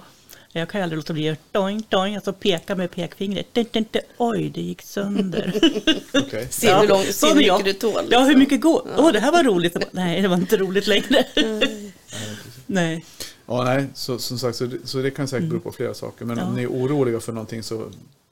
[0.53, 3.55] jag kan ju aldrig låta bli att doing, doing, alltså peka med pekfingret.
[3.55, 4.03] Dun, dun, dun.
[4.19, 5.53] Oj, det gick sönder.
[6.15, 6.47] Okej.
[6.51, 8.05] Se hur, lång, se hur mycket jag- du tål.
[8.11, 8.39] Ja, hur liksom.
[8.41, 8.89] mycket går?
[8.97, 9.77] Åh, det här var roligt.
[9.93, 11.25] Nej, det var inte roligt längre.
[12.67, 13.05] Nej.
[13.47, 16.25] Ja, nej, så, som sagt, så det, så det kan säkert bero på flera saker.
[16.25, 16.45] Men Ja.
[16.45, 17.89] om ni är oroliga för någonting så,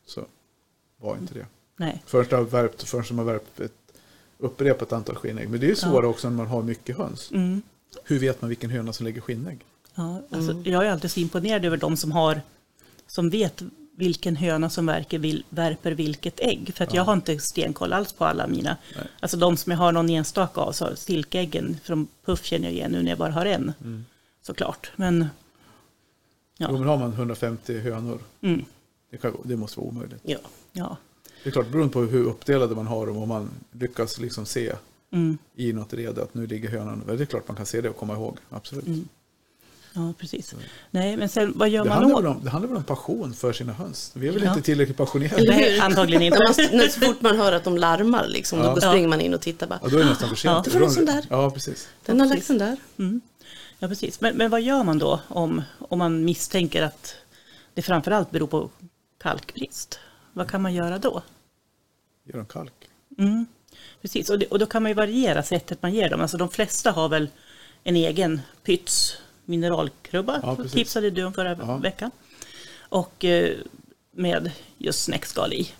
[0.07, 0.25] så
[1.01, 1.47] var inte det.
[1.77, 2.03] Nej.
[2.07, 3.73] Först har värpt, först har man värpt ett
[4.39, 5.49] upprepat antal skinnägg.
[5.49, 7.31] Men det är ju svårare också när man har mycket höns.
[7.31, 7.63] Mm.
[8.05, 9.65] Hur vet man vilken höna som lägger skinnägg?
[9.95, 12.41] Ja, alltså, Jag är alltid så imponerad över de som har
[13.07, 13.63] som vet
[13.97, 16.73] vilken höna som verkar, vil, värper vilket ägg.
[16.75, 18.77] För att jag har inte stenkoll alls på alla mina.
[18.97, 19.07] Nej.
[19.21, 22.91] Alltså de som jag har någon enstaka av, så silkeäggen från Puff känner jag igen
[22.91, 23.73] nu när jag bara har en.
[24.43, 24.91] Såklart.
[24.97, 25.27] Men
[26.59, 26.67] Ja.
[26.71, 28.65] Jo, men har man 150 hönor, mm,
[29.11, 30.21] det, kan, det måste vara omöjligt.
[30.23, 30.39] Ja.
[30.77, 30.97] Ja.
[31.43, 34.73] Det är klart, beroende på hur uppdelade man har dem och man lyckas liksom se
[35.11, 37.03] Mm, i något rede att nu ligger hönan.
[37.07, 38.87] Det är klart man kan se det och komma ihåg, absolut.
[38.87, 39.09] Mm.
[39.93, 40.55] ja, precis.
[40.91, 43.53] Nej, men sen vad gör Det, man väl om, det handlar väl om passion för
[43.53, 44.11] sina höns.
[44.15, 44.51] Vi är väl Ja.
[44.51, 45.43] inte tillräckligt passionerade.
[45.49, 46.39] Nej, antagligen inte.
[46.73, 48.75] Man, så fort man hör att de larmar, liksom, Ja.
[48.75, 49.81] då springer man in och tittar bara.
[49.83, 50.67] Ja, då är det nästan för sent.
[50.67, 50.73] Ja.
[50.73, 51.25] Det var en sån där.
[51.31, 51.89] Ja, precis.
[52.07, 52.77] Den har lagt den där.
[52.99, 53.21] Mm.
[53.79, 54.21] Ja, precis.
[54.21, 57.15] Men, men vad gör man då om, om man misstänker att
[57.75, 58.71] det framförallt beror på
[59.19, 59.99] kalkbrist?
[60.37, 61.23] Vad kan man göra då?
[62.25, 62.73] Gör en kalk.
[63.19, 63.47] Mm.
[64.03, 66.21] Precis, och, det, och då kan man ju variera sättet man ger dem.
[66.21, 67.29] Alltså de flesta har väl
[67.85, 70.73] en egen pyts mineralkrubba, Ja, precis.
[70.73, 71.77] tipsade du om förra Ja.
[71.77, 72.11] veckan.
[72.79, 73.55] Och eh,
[74.13, 75.71] med just snäckskal i.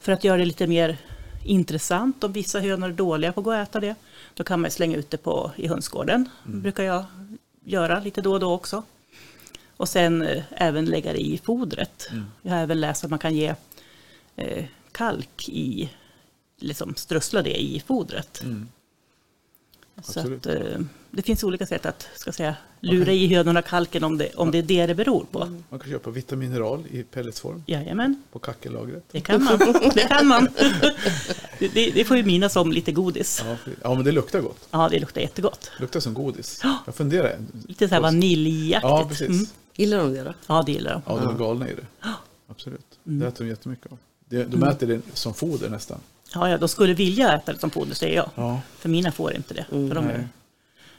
[0.00, 0.98] För att göra det lite mer
[1.44, 3.94] intressant, om vissa hönor är dåliga på att gå och äta det,
[4.34, 6.28] då kan man slänga ut det på, i hönsgården.
[6.46, 6.62] Mm.
[6.62, 7.04] brukar jag
[7.64, 8.82] göra lite då och då också.
[9.76, 12.08] Och sen eh, även lägga det i fodret.
[12.10, 12.24] Mm.
[12.42, 13.54] Jag har även läst att man kan ge
[14.36, 15.90] eh, kalk i,
[16.58, 18.42] liksom strössla det i fodret.
[18.42, 18.68] Mm.
[20.02, 20.78] Så att, eh,
[21.10, 24.58] det finns olika sätt att ska säga, lura i hönorna kalken om det, om det
[24.58, 25.58] är det det beror på.
[25.68, 29.04] Man kan köpa vitamineral i pelletsform Jajamän, på kackellagret.
[29.10, 29.58] det kan man.
[29.94, 30.48] Det kan man.
[31.58, 33.42] Det, det, får ju mina som lite godis.
[33.46, 34.68] Ja, för- ja, men det luktar gott.
[34.70, 35.70] Ja, det luktar jättegott.
[35.76, 36.60] Det luktar som godis.
[36.86, 37.38] Jag funderar.
[37.68, 38.90] Lite så här vaniljjaktigt.
[38.90, 39.28] Ja, precis.
[39.28, 39.46] Mm.
[39.74, 40.34] Gillar de det då?
[40.46, 41.02] Ja, det gillar de.
[41.06, 42.08] Ja, de är galna i det.
[42.46, 42.98] Absolut.
[43.06, 43.18] Mm.
[43.20, 43.98] Det äter de jättemycket av.
[44.30, 45.98] Det- De äter det som foder nästan.
[46.34, 48.30] Ja, ja, de skulle vilja äta det som foder, säger jag.
[48.34, 48.60] Ja.
[48.78, 49.64] För mina får inte det.
[49.68, 50.28] för de är,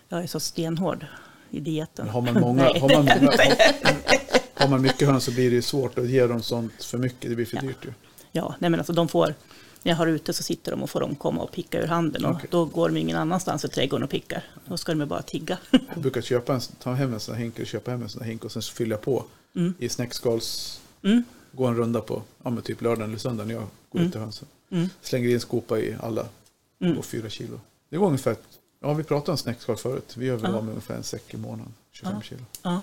[0.10, 1.06] jag är så stenhård
[1.50, 2.06] i dieten.
[2.06, 2.80] Men har man många, Nej.
[2.80, 6.42] har man, många har, har man mycket höns så blir det svårt att ge dem
[6.42, 7.30] sånt för mycket.
[7.30, 7.94] Det blir för dyrt ju.
[8.32, 9.26] Ja, nej men alltså de får,
[9.84, 12.26] när jag har ute så sitter de och får de komma och picka ur handen.
[12.26, 12.48] Och Okej.
[12.52, 14.44] då går de ingen annanstans i trädgården och pickar.
[14.66, 15.58] Då ska de bara tigga.
[15.72, 18.22] Jag brukar köpa en, ta hem en sån här hink och köpa hem en sån
[18.22, 19.26] här hink och sen jag på
[19.80, 20.80] i snäckskals...
[21.04, 21.24] Mm.
[21.52, 24.48] Gå en runda på ja, typ lördagen eller söndagen när jag går ut till hönsen.
[24.70, 24.90] Mm.
[25.02, 26.26] Slänger i en skopa i alla
[26.82, 26.96] Mm.
[26.96, 27.60] på fyra kilo.
[27.90, 28.36] Det går ungefär,
[28.80, 30.14] ja vi pratade om snäckskal förut.
[30.18, 30.58] Vi gör väl Ja.
[30.58, 31.74] av med ungefär en säck i månaden.
[31.92, 32.22] 25 Ja.
[32.22, 32.42] kilo.
[32.64, 32.82] Ja,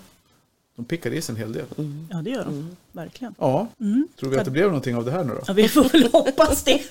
[0.79, 1.65] De pickar i sig en hel del.
[2.11, 2.75] ja det gör de.
[2.91, 3.35] Verkligen.
[3.39, 4.07] Ja, Mm.
[4.19, 5.41] tror vi att det blev någonting av det här nu då?
[5.47, 6.81] Ja, vi får väl hoppas det.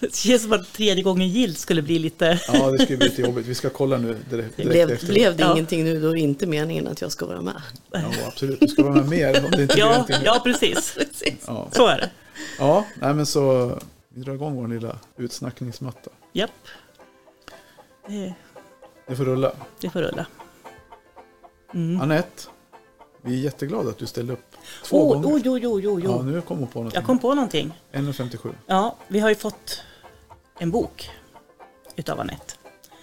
[0.00, 2.40] Det känns som att tredje gången gilt skulle bli lite...
[2.52, 3.46] Ja, det ska bli lite jobbigt.
[3.46, 5.06] Vi ska kolla nu direkt, direkt Blev, efter.
[5.06, 5.52] blev det Ja.
[5.52, 7.62] ingenting nu då är det inte meningen att jag ska vara med?
[7.92, 8.60] Ja, absolut.
[8.60, 10.16] Du ska vara med mer om det inte blir Ja, någonting.
[10.24, 10.96] ja precis.
[11.46, 11.68] Ja.
[11.72, 12.10] Så är det.
[12.58, 13.72] ja, nej men så
[14.08, 16.10] vi drar igång vår lilla utsnackningsmatta.
[16.32, 16.50] Japp.
[18.08, 18.34] Det,
[19.08, 19.52] Det får rulla.
[19.80, 20.26] det får rulla.
[21.74, 22.00] Mm.
[22.00, 22.42] Anette,
[23.22, 25.36] vi är jätteglada att du ställde upp två Oh, gånger.
[25.36, 26.10] oh, jo, jo, jo, jo.
[26.10, 26.96] Ja, nu kom hon på någonting.
[26.98, 27.80] Jag kom på någonting.
[27.92, 28.54] 1,57.
[28.66, 29.80] Ja, vi har ju fått
[30.58, 31.10] en bok
[31.96, 32.54] utav Anette.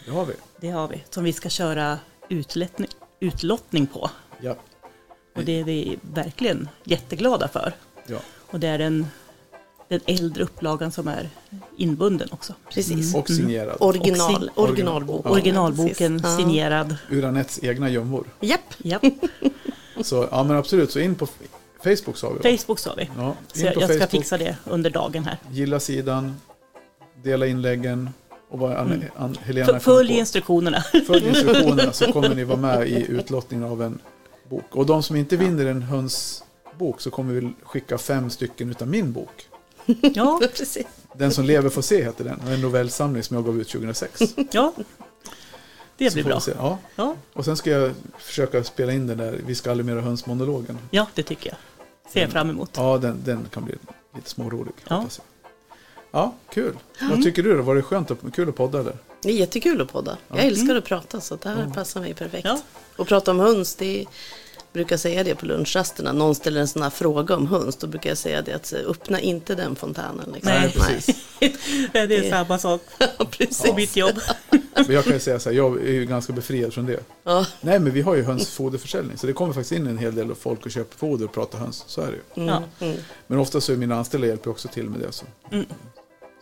[0.06, 0.34] Det har vi.
[0.60, 1.04] Det har vi.
[1.10, 2.00] Som vi ska köra
[2.30, 2.88] utlottning,
[3.20, 4.10] utlottning på.
[4.42, 4.56] Ja.
[5.36, 7.74] Och det är vi verkligen jätteglada för.
[8.08, 8.18] ja.
[8.52, 9.08] Och det är den,
[9.92, 11.30] den äldre upplagan som är
[11.78, 12.54] inbunden också.
[12.74, 13.16] Precis.
[13.16, 13.78] Och signerad.
[13.80, 15.26] Original, Och originalbok.
[15.26, 15.30] Ja.
[15.30, 16.20] Originalboken.
[16.24, 16.38] Ja.
[16.38, 16.96] signerad.
[17.10, 18.28] Ur Anettes egna gömmor.
[18.40, 18.60] Japp.
[18.78, 19.04] Japp,
[20.02, 20.92] Så ja, men absolut.
[20.92, 21.28] Så in på
[21.84, 22.36] Facebook sa vi.
[22.52, 22.58] va?
[22.58, 23.10] Facebook sa vi.
[23.18, 24.10] Ja, Så jag, jag ska Facebook.
[24.12, 25.38] fixa det under dagen här.
[25.52, 26.36] Gilla sidan.
[27.24, 28.10] Dela inläggen.
[28.50, 30.82] Och vad Anne, Ann, Helena F- kommer Följ instruktionerna.
[31.08, 34.00] Följ instruktionerna så kommer ni vara med i utlottningen av en
[34.50, 34.76] bok.
[34.76, 39.12] Och de som inte vinner en hönsbok så kommer vi skicka fem stycken utav min
[39.14, 39.48] bok.
[39.86, 40.86] Ja, Precis.
[41.14, 42.42] Den som lever får se heter den.
[42.48, 44.22] En novellsamling som jag gav ut 2006.
[44.52, 44.74] ja.
[45.98, 46.42] Det blir bra.
[46.58, 46.78] Ja.
[46.96, 50.78] Ja, Och sen ska jag försöka spela in den där Vi ska aldrig mera höns-monologen.
[50.92, 51.58] ja, det tycker jag.
[52.14, 52.72] Ser jag fram emot.
[52.76, 53.76] Ja, den, den kan bli
[54.16, 54.74] lite smårolig.
[54.90, 55.06] Ja.
[56.12, 56.74] Ja, kul.
[57.10, 57.62] Vad tycker du då?
[57.64, 58.98] Var det skönt och kul att podda eller?
[59.22, 60.18] Det är jättekul att podda.
[60.28, 62.46] Jag älskar att prata så det här passar mig perfekt.
[62.46, 62.62] Ja.
[62.96, 64.06] Och prata om höns, det är,
[64.74, 66.12] brukar säga det på lunchrasterna.
[66.12, 68.80] Någon ställer en sån här fråga om höns, då brukar jag säga det att eh,
[68.88, 70.32] öppna inte den fontänen.
[70.34, 70.54] Liksom.
[70.54, 71.16] Nej, precis.
[71.92, 73.76] Det är samma sak Ja, på precis.
[73.76, 74.16] mitt jobb.
[74.76, 77.00] Men jag kan ju säga så här, jag är ju ganska befriad från det.
[77.24, 77.46] Ja.
[77.62, 79.18] Nej, men vi har ju hönsfoderförsäljning.
[79.18, 81.84] Så det kommer faktiskt in en hel del folk och köper foder och pratar höns.
[81.88, 82.48] Så är det ju.
[82.48, 82.64] Ja.
[82.80, 82.98] Mm.
[83.28, 85.12] Men ofta så är mina anställda hjälper också till med det.
[85.12, 85.66] Så, Mm.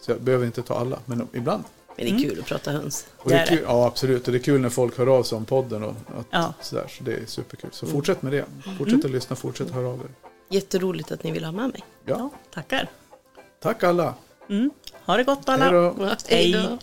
[0.02, 1.64] så jag behöver inte ta alla, men ibland.
[2.06, 3.06] Men det är kul att prata höns.
[3.18, 4.26] Och det är kul, ja, absolut.
[4.28, 5.90] Och det är kul när folk hör av sig om podden och
[6.20, 6.54] att, Ja.
[6.62, 6.86] sådär.
[6.98, 7.70] Så det är superkul.
[7.74, 8.46] Så fortsätt med det.
[8.78, 10.10] Fortsätt att lyssna, fortsätt höra av er.
[10.50, 11.84] Jätteroligt att ni vill ha med mig.
[12.06, 12.16] Ja.
[12.18, 12.90] Ja, tackar.
[13.60, 14.14] Tack alla.
[14.50, 14.72] Mm.
[15.06, 15.94] Ha det gott alla.
[16.28, 16.78] Hej då.